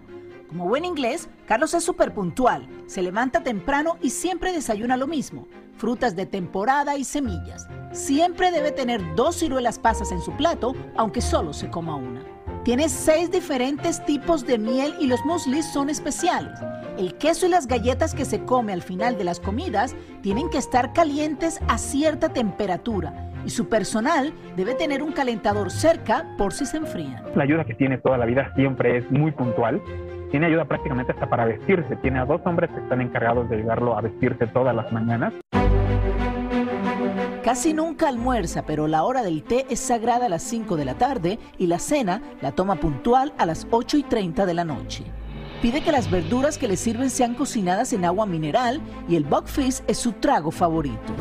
Como 0.48 0.68
buen 0.68 0.84
inglés, 0.84 1.28
Carlos 1.46 1.74
es 1.74 1.82
súper 1.82 2.12
puntual, 2.12 2.68
se 2.86 3.02
levanta 3.02 3.42
temprano 3.42 3.96
y 4.02 4.10
siempre 4.10 4.52
desayuna 4.52 4.96
lo 4.96 5.06
mismo 5.06 5.48
frutas 5.76 6.14
de 6.16 6.26
temporada 6.26 6.96
y 6.96 7.04
semillas. 7.04 7.68
Siempre 7.92 8.50
debe 8.50 8.72
tener 8.72 9.00
dos 9.14 9.36
ciruelas 9.36 9.78
pasas 9.78 10.12
en 10.12 10.20
su 10.20 10.32
plato, 10.32 10.74
aunque 10.96 11.20
solo 11.20 11.52
se 11.52 11.70
coma 11.70 11.96
una. 11.96 12.22
Tiene 12.64 12.88
seis 12.88 13.30
diferentes 13.30 14.04
tipos 14.04 14.46
de 14.46 14.58
miel 14.58 14.94
y 15.00 15.08
los 15.08 15.24
mueslis 15.24 15.66
son 15.66 15.90
especiales. 15.90 16.58
El 16.96 17.14
queso 17.14 17.46
y 17.46 17.48
las 17.48 17.66
galletas 17.66 18.14
que 18.14 18.24
se 18.24 18.44
come 18.44 18.72
al 18.72 18.82
final 18.82 19.18
de 19.18 19.24
las 19.24 19.40
comidas 19.40 19.96
tienen 20.20 20.48
que 20.50 20.58
estar 20.58 20.92
calientes 20.92 21.60
a 21.66 21.78
cierta 21.78 22.28
temperatura 22.28 23.30
y 23.44 23.50
su 23.50 23.68
personal 23.68 24.32
debe 24.56 24.74
tener 24.74 25.02
un 25.02 25.12
calentador 25.12 25.70
cerca 25.70 26.26
por 26.38 26.52
si 26.52 26.66
se 26.66 26.76
enfrían. 26.76 27.22
La 27.34 27.44
ayuda 27.44 27.64
que 27.64 27.74
tiene 27.74 27.98
toda 27.98 28.18
la 28.18 28.26
vida 28.26 28.52
siempre 28.54 28.98
es 28.98 29.10
muy 29.10 29.32
puntual. 29.32 29.82
Tiene 30.30 30.46
ayuda 30.46 30.64
prácticamente 30.64 31.12
hasta 31.12 31.28
para 31.28 31.44
vestirse. 31.44 31.96
Tiene 31.96 32.20
a 32.20 32.24
dos 32.24 32.40
hombres 32.44 32.70
que 32.70 32.80
están 32.80 33.00
encargados 33.00 33.48
de 33.50 33.56
ayudarlo 33.56 33.96
a 33.96 34.00
vestirse 34.00 34.46
todas 34.46 34.74
las 34.74 34.90
mañanas. 34.92 35.32
Casi 37.42 37.72
nunca 37.72 38.06
almuerza, 38.06 38.62
pero 38.64 38.86
la 38.86 39.02
hora 39.02 39.24
del 39.24 39.42
té 39.42 39.66
es 39.68 39.80
sagrada 39.80 40.26
a 40.26 40.28
las 40.28 40.44
5 40.44 40.76
de 40.76 40.84
la 40.84 40.94
tarde 40.94 41.40
y 41.58 41.66
la 41.66 41.80
cena 41.80 42.22
la 42.40 42.52
toma 42.52 42.76
puntual 42.76 43.32
a 43.36 43.46
las 43.46 43.66
8 43.68 43.96
y 43.96 44.04
30 44.04 44.46
de 44.46 44.54
la 44.54 44.64
noche. 44.64 45.02
Pide 45.60 45.82
que 45.82 45.90
las 45.90 46.08
verduras 46.08 46.56
que 46.56 46.68
le 46.68 46.76
sirven 46.76 47.10
sean 47.10 47.34
cocinadas 47.34 47.92
en 47.92 48.04
agua 48.04 48.26
mineral 48.26 48.80
y 49.08 49.16
el 49.16 49.24
buckfish 49.24 49.82
es 49.88 49.98
su 49.98 50.12
trago 50.12 50.52
favorito. 50.52 51.12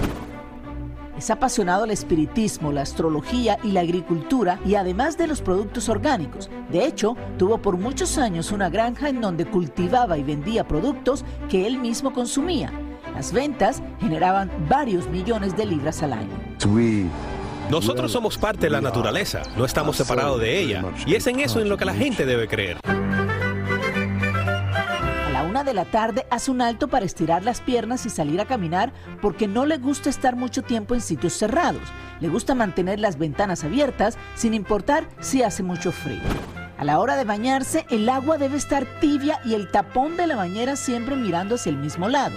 Es 1.18 1.32
apasionado 1.32 1.86
al 1.86 1.92
espiritismo, 1.92 2.72
la 2.72 2.84
astrología 2.84 3.58
y 3.64 3.72
la 3.72 3.82
agricultura 3.82 4.60
y 4.64 4.76
además 4.76 5.18
de 5.18 5.26
los 5.26 5.42
productos 5.42 5.90
orgánicos. 5.90 6.52
De 6.72 6.86
hecho, 6.86 7.18
tuvo 7.40 7.58
por 7.58 7.78
muchos 7.78 8.20
años 8.20 8.52
una 8.52 8.70
granja 8.70 9.10
en 9.10 9.22
donde 9.22 9.46
cultivaba 9.46 10.20
y 10.20 10.24
vendía 10.24 10.68
productos 10.68 11.26
que 11.50 11.66
él 11.66 11.80
mismo 11.80 12.14
consumía 12.14 12.72
las 13.14 13.32
ventas 13.32 13.82
generaban 14.00 14.50
varios 14.70 15.08
millones 15.10 15.56
de 15.58 15.66
libras 15.66 16.02
al 16.04 16.14
año. 16.14 16.38
Nosotros 17.70 18.12
somos 18.12 18.38
parte 18.38 18.66
de 18.66 18.70
la 18.70 18.82
naturaleza, 18.82 19.44
no 19.56 19.64
estamos 19.64 19.96
separados 19.96 20.42
de 20.42 20.60
ella, 20.60 20.84
y 21.06 21.16
es 21.16 21.26
en 21.28 21.40
eso 21.40 21.62
en 21.62 21.70
lo 21.70 21.78
que 21.78 21.86
la 21.86 21.94
gente 21.94 22.26
debe 22.26 22.48
creer. 22.48 22.78
A 25.26 25.30
la 25.32 25.44
una 25.44 25.64
de 25.64 25.74
la 25.74 25.86
tarde 25.86 26.26
hace 26.30 26.52
un 26.52 26.62
alto 26.62 26.90
para 26.90 27.06
estirar 27.06 27.46
las 27.46 27.62
piernas 27.62 28.06
y 28.06 28.10
salir 28.10 28.42
a 28.42 28.46
caminar 28.46 28.92
porque 29.22 29.48
no 29.48 29.66
le 29.66 29.78
gusta 29.78 30.10
estar 30.10 30.36
mucho 30.36 30.64
tiempo 30.64 30.96
en 30.96 31.02
sitios 31.02 31.32
cerrados. 31.34 31.84
Le 32.20 32.28
gusta 32.28 32.56
mantener 32.56 33.00
las 33.00 33.18
ventanas 33.18 33.64
abiertas 33.64 34.18
sin 34.36 34.54
importar 34.54 35.08
si 35.22 35.42
hace 35.42 35.64
mucho 35.64 35.94
frío. 35.94 36.20
A 36.78 36.84
la 36.84 37.00
hora 37.00 37.16
de 37.16 37.24
bañarse, 37.24 37.86
el 37.90 38.10
agua 38.10 38.38
debe 38.38 38.58
estar 38.58 38.86
tibia 39.00 39.40
y 39.46 39.54
el 39.54 39.70
tapón 39.72 40.18
de 40.18 40.28
la 40.28 40.36
bañera 40.36 40.76
siempre 40.76 41.16
mirando 41.16 41.56
hacia 41.56 41.70
el 41.70 41.78
mismo 41.78 42.10
lado. 42.10 42.36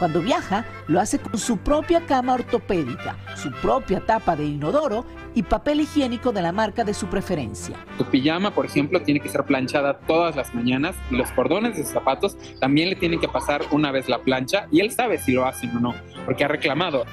Cuando 0.00 0.22
viaja, 0.22 0.64
lo 0.88 0.98
hace 0.98 1.18
con 1.18 1.38
su 1.38 1.58
propia 1.58 2.06
cama 2.06 2.32
ortopédica, 2.32 3.18
su 3.36 3.52
propia 3.52 4.00
tapa 4.00 4.34
de 4.34 4.46
inodoro 4.46 5.04
y 5.34 5.42
papel 5.42 5.82
higiénico 5.82 6.32
de 6.32 6.40
la 6.40 6.52
marca 6.52 6.84
de 6.84 6.94
su 6.94 7.08
preferencia. 7.08 7.76
Tu 7.98 8.06
pijama, 8.06 8.50
por 8.50 8.64
ejemplo, 8.64 9.02
tiene 9.02 9.20
que 9.20 9.28
ser 9.28 9.44
planchada 9.44 9.98
todas 9.98 10.36
las 10.36 10.54
mañanas 10.54 10.96
y 11.10 11.16
los 11.16 11.30
cordones 11.32 11.76
de 11.76 11.84
zapatos 11.84 12.38
también 12.60 12.88
le 12.88 12.96
tienen 12.96 13.20
que 13.20 13.28
pasar 13.28 13.60
una 13.72 13.92
vez 13.92 14.08
la 14.08 14.22
plancha 14.22 14.68
y 14.72 14.80
él 14.80 14.90
sabe 14.90 15.18
si 15.18 15.32
lo 15.32 15.44
hacen 15.44 15.76
o 15.76 15.80
no, 15.80 15.94
porque 16.24 16.44
ha 16.44 16.48
reclamado. 16.48 17.04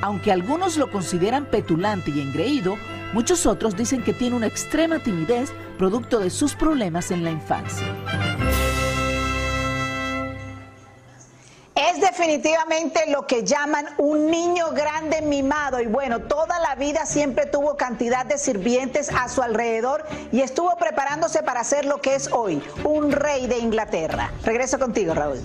Aunque 0.00 0.32
algunos 0.32 0.78
lo 0.78 0.90
consideran 0.90 1.44
petulante 1.44 2.10
y 2.10 2.22
engreído, 2.22 2.78
muchos 3.12 3.44
otros 3.44 3.76
dicen 3.76 4.02
que 4.02 4.14
tiene 4.14 4.34
una 4.34 4.46
extrema 4.46 4.98
timidez 4.98 5.52
producto 5.76 6.18
de 6.18 6.30
sus 6.30 6.54
problemas 6.54 7.10
en 7.10 7.22
la 7.22 7.32
infancia. 7.32 7.86
Es 11.74 12.00
definitivamente 12.00 13.08
lo 13.08 13.26
que 13.26 13.44
llaman 13.44 13.86
un 13.98 14.30
niño 14.30 14.70
grande 14.72 15.22
mimado 15.22 15.80
y 15.80 15.86
bueno, 15.86 16.20
toda 16.20 16.58
la 16.58 16.74
vida 16.74 17.06
siempre 17.06 17.46
tuvo 17.46 17.76
cantidad 17.76 18.26
de 18.26 18.38
sirvientes 18.38 19.10
a 19.10 19.28
su 19.28 19.42
alrededor 19.42 20.04
y 20.32 20.40
estuvo 20.40 20.76
preparándose 20.76 21.42
para 21.42 21.62
ser 21.64 21.84
lo 21.84 22.00
que 22.00 22.16
es 22.16 22.30
hoy, 22.32 22.62
un 22.84 23.12
rey 23.12 23.46
de 23.46 23.58
Inglaterra. 23.58 24.30
Regreso 24.44 24.78
contigo, 24.78 25.14
Raúl. 25.14 25.40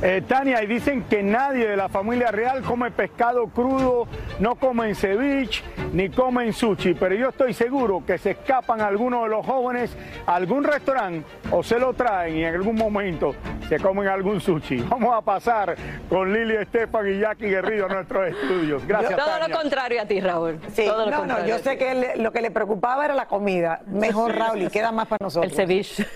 Eh, 0.00 0.22
Tania, 0.28 0.62
y 0.62 0.68
dicen 0.68 1.02
que 1.10 1.24
nadie 1.24 1.66
de 1.66 1.76
la 1.76 1.88
familia 1.88 2.30
real 2.30 2.62
come 2.62 2.92
pescado 2.92 3.48
crudo, 3.48 4.06
no 4.38 4.54
comen 4.54 4.94
ceviche 4.94 5.64
ni 5.92 6.08
comen 6.08 6.52
sushi, 6.52 6.94
pero 6.94 7.16
yo 7.16 7.30
estoy 7.30 7.52
seguro 7.52 8.04
que 8.06 8.16
se 8.16 8.30
escapan 8.30 8.80
algunos 8.80 9.24
de 9.24 9.30
los 9.30 9.44
jóvenes 9.44 9.96
a 10.24 10.36
algún 10.36 10.62
restaurante 10.62 11.26
o 11.50 11.64
se 11.64 11.80
lo 11.80 11.94
traen 11.94 12.36
y 12.36 12.44
en 12.44 12.54
algún 12.54 12.76
momento 12.76 13.34
se 13.68 13.78
comen 13.78 14.08
algún 14.08 14.40
sushi. 14.40 14.78
Vamos 14.88 15.14
a 15.14 15.20
pasar 15.20 15.76
con 16.08 16.32
Lili 16.32 16.56
Estefan 16.56 17.06
y 17.08 17.18
Jackie 17.20 17.46
Guerrido 17.48 17.86
a 17.86 17.88
nuestros 17.88 18.28
estudios. 18.28 18.86
Gracias. 18.86 19.16
Todo 19.16 19.26
Tania. 19.26 19.48
lo 19.48 19.56
contrario 19.56 20.02
a 20.02 20.04
ti, 20.06 20.20
Raúl. 20.20 20.58
Sí, 20.72 20.86
Todo 20.86 21.04
lo 21.06 21.10
no, 21.10 21.26
no, 21.26 21.46
yo 21.46 21.56
a 21.56 21.58
sé 21.58 21.76
que 21.76 21.94
le- 21.94 22.16
lo 22.16 22.32
que 22.32 22.40
le 22.40 22.50
preocupaba 22.50 23.04
era 23.04 23.14
la 23.14 23.26
comida. 23.26 23.80
Mejor, 23.86 24.34
Raúl, 24.36 24.62
y 24.62 24.68
queda 24.68 24.90
más 24.92 25.06
para 25.08 25.18
nosotros. 25.24 25.50
El 25.52 25.56
ceviche. 25.56 26.06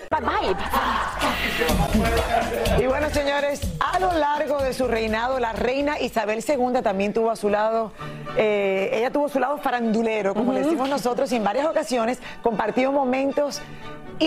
Y 2.81 2.87
bueno, 2.87 3.11
señores, 3.11 3.61
a 3.81 3.99
lo 3.99 4.13
largo 4.13 4.59
de 4.63 4.73
su 4.73 4.89
reinado, 4.89 5.39
la 5.39 5.53
reina 5.53 6.01
Isabel 6.01 6.43
II 6.47 6.81
también 6.83 7.13
tuvo 7.13 7.31
a 7.31 7.37
su 7.37 7.49
lado, 7.51 7.93
eh, 8.37 8.91
ella 8.95 9.11
tuvo 9.11 9.29
su 9.29 9.39
lado 9.39 9.59
farandulero, 9.59 10.35
como 10.35 10.53
le 10.53 10.61
decimos 10.63 10.89
nosotros, 10.89 11.31
y 11.33 11.37
en 11.37 11.45
varias 11.45 11.67
ocasiones 11.67 12.21
compartió 12.43 12.91
momentos 12.93 13.61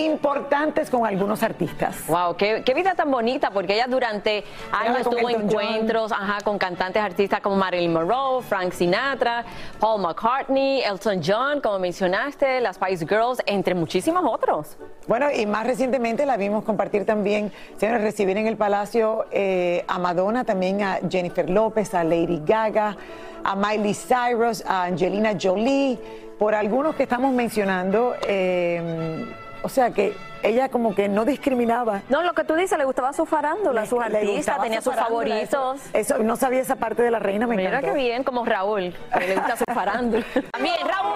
importantes 0.04 0.90
con 0.90 1.06
algunos 1.06 1.42
artistas. 1.42 2.06
Wow, 2.06 2.36
qué, 2.36 2.62
qué 2.64 2.74
vida 2.74 2.94
tan 2.94 3.10
bonita, 3.10 3.50
porque 3.50 3.74
ella 3.74 3.86
durante 3.88 4.44
años 4.72 5.02
tuvo 5.02 5.30
encuentros 5.30 6.12
ajá, 6.12 6.38
con 6.44 6.58
cantantes 6.58 7.02
artistas 7.02 7.40
como 7.40 7.56
Marilyn 7.56 7.92
Monroe, 7.92 8.42
Frank 8.42 8.72
Sinatra, 8.72 9.44
Paul 9.80 10.02
McCartney, 10.02 10.82
Elton 10.82 11.20
John, 11.24 11.60
como 11.60 11.78
mencionaste, 11.78 12.60
las 12.60 12.76
Spice 12.76 13.06
Girls, 13.06 13.42
entre 13.46 13.74
muchísimos 13.74 14.22
otros. 14.26 14.76
Bueno, 15.06 15.30
y 15.30 15.46
más 15.46 15.66
recientemente 15.66 16.26
la 16.26 16.36
vimos 16.36 16.64
compartir 16.64 17.06
también, 17.06 17.52
señores, 17.76 18.02
recibir 18.02 18.36
en 18.36 18.46
el 18.46 18.56
Palacio 18.56 19.26
eh, 19.30 19.84
a 19.88 19.98
Madonna, 19.98 20.44
también 20.44 20.82
a 20.82 20.98
Jennifer 21.08 21.48
López, 21.48 21.94
a 21.94 22.04
Lady 22.04 22.42
Gaga, 22.44 22.96
a 23.44 23.54
Miley 23.54 23.94
Cyrus, 23.94 24.64
a 24.66 24.84
Angelina 24.84 25.32
Jolie, 25.40 25.98
por 26.38 26.54
algunos 26.54 26.96
que 26.96 27.04
estamos 27.04 27.32
mencionando. 27.32 28.14
eh, 28.26 29.24
o 29.66 29.68
sea 29.68 29.90
que 29.90 30.14
ella 30.44 30.68
como 30.68 30.94
que 30.94 31.08
no 31.08 31.24
discriminaba. 31.24 32.02
No, 32.08 32.22
lo 32.22 32.34
que 32.34 32.44
tú 32.44 32.54
dices, 32.54 32.78
le 32.78 32.84
gustaba 32.84 33.12
su 33.12 33.26
farándula, 33.26 33.84
sus 33.84 33.98
Le 33.98 34.04
artistas, 34.04 34.36
gustaba 34.36 34.62
tenía 34.62 34.80
su 34.80 34.90
sus 34.92 34.98
favoritos. 35.00 35.80
Eso, 35.92 36.18
no 36.18 36.36
sabía 36.36 36.60
esa 36.60 36.76
parte 36.76 37.02
de 37.02 37.10
la 37.10 37.18
reina, 37.18 37.48
me 37.48 37.56
Mira 37.56 37.70
encantó. 37.70 37.88
qué 37.88 37.94
bien, 38.00 38.22
como 38.22 38.44
Raúl, 38.44 38.94
que 39.18 39.26
le 39.26 39.34
gusta 39.34 39.56
su 39.56 39.64
farándula. 39.74 40.24
También, 40.52 40.76
Raúl. 40.86 41.14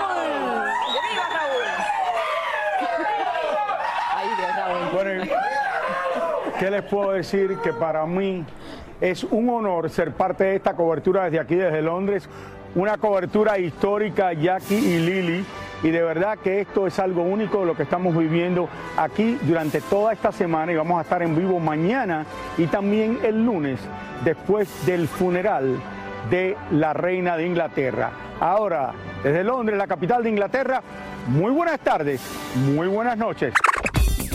¡Que 0.90 0.98
viva 1.10 1.26
Raúl! 1.32 1.62
Ay, 4.16 4.28
Dios, 4.36 4.56
Raúl. 4.56 4.90
Bueno, 4.94 5.24
¿qué 6.58 6.70
les 6.72 6.82
puedo 6.82 7.12
decir? 7.12 7.56
Que 7.62 7.72
para 7.72 8.04
mí 8.06 8.44
es 9.00 9.22
un 9.22 9.48
honor 9.48 9.88
ser 9.90 10.12
parte 10.12 10.42
de 10.42 10.56
esta 10.56 10.74
cobertura 10.74 11.24
desde 11.24 11.38
aquí, 11.38 11.54
desde 11.54 11.82
Londres. 11.82 12.28
Una 12.74 12.98
cobertura 12.98 13.58
histórica, 13.58 14.32
Jackie 14.32 14.74
y 14.76 14.98
Lili. 14.98 15.46
Y 15.82 15.90
de 15.90 16.02
verdad 16.02 16.38
que 16.38 16.60
esto 16.60 16.86
es 16.86 16.98
algo 16.98 17.22
único 17.22 17.64
lo 17.64 17.74
que 17.74 17.84
estamos 17.84 18.16
viviendo 18.16 18.68
aquí 18.96 19.38
durante 19.42 19.80
toda 19.80 20.12
esta 20.12 20.30
semana 20.32 20.72
y 20.72 20.76
vamos 20.76 20.98
a 20.98 21.02
estar 21.02 21.22
en 21.22 21.36
vivo 21.36 21.58
mañana 21.58 22.26
y 22.58 22.66
también 22.66 23.18
el 23.22 23.44
lunes 23.44 23.80
después 24.24 24.68
del 24.84 25.08
funeral 25.08 25.80
de 26.28 26.56
la 26.72 26.92
reina 26.92 27.36
de 27.36 27.46
Inglaterra. 27.46 28.10
Ahora, 28.40 28.92
desde 29.22 29.42
Londres, 29.42 29.78
la 29.78 29.86
capital 29.86 30.22
de 30.22 30.30
Inglaterra, 30.30 30.82
muy 31.28 31.50
buenas 31.52 31.80
tardes, 31.80 32.20
muy 32.56 32.88
buenas 32.88 33.16
noches. 33.16 33.54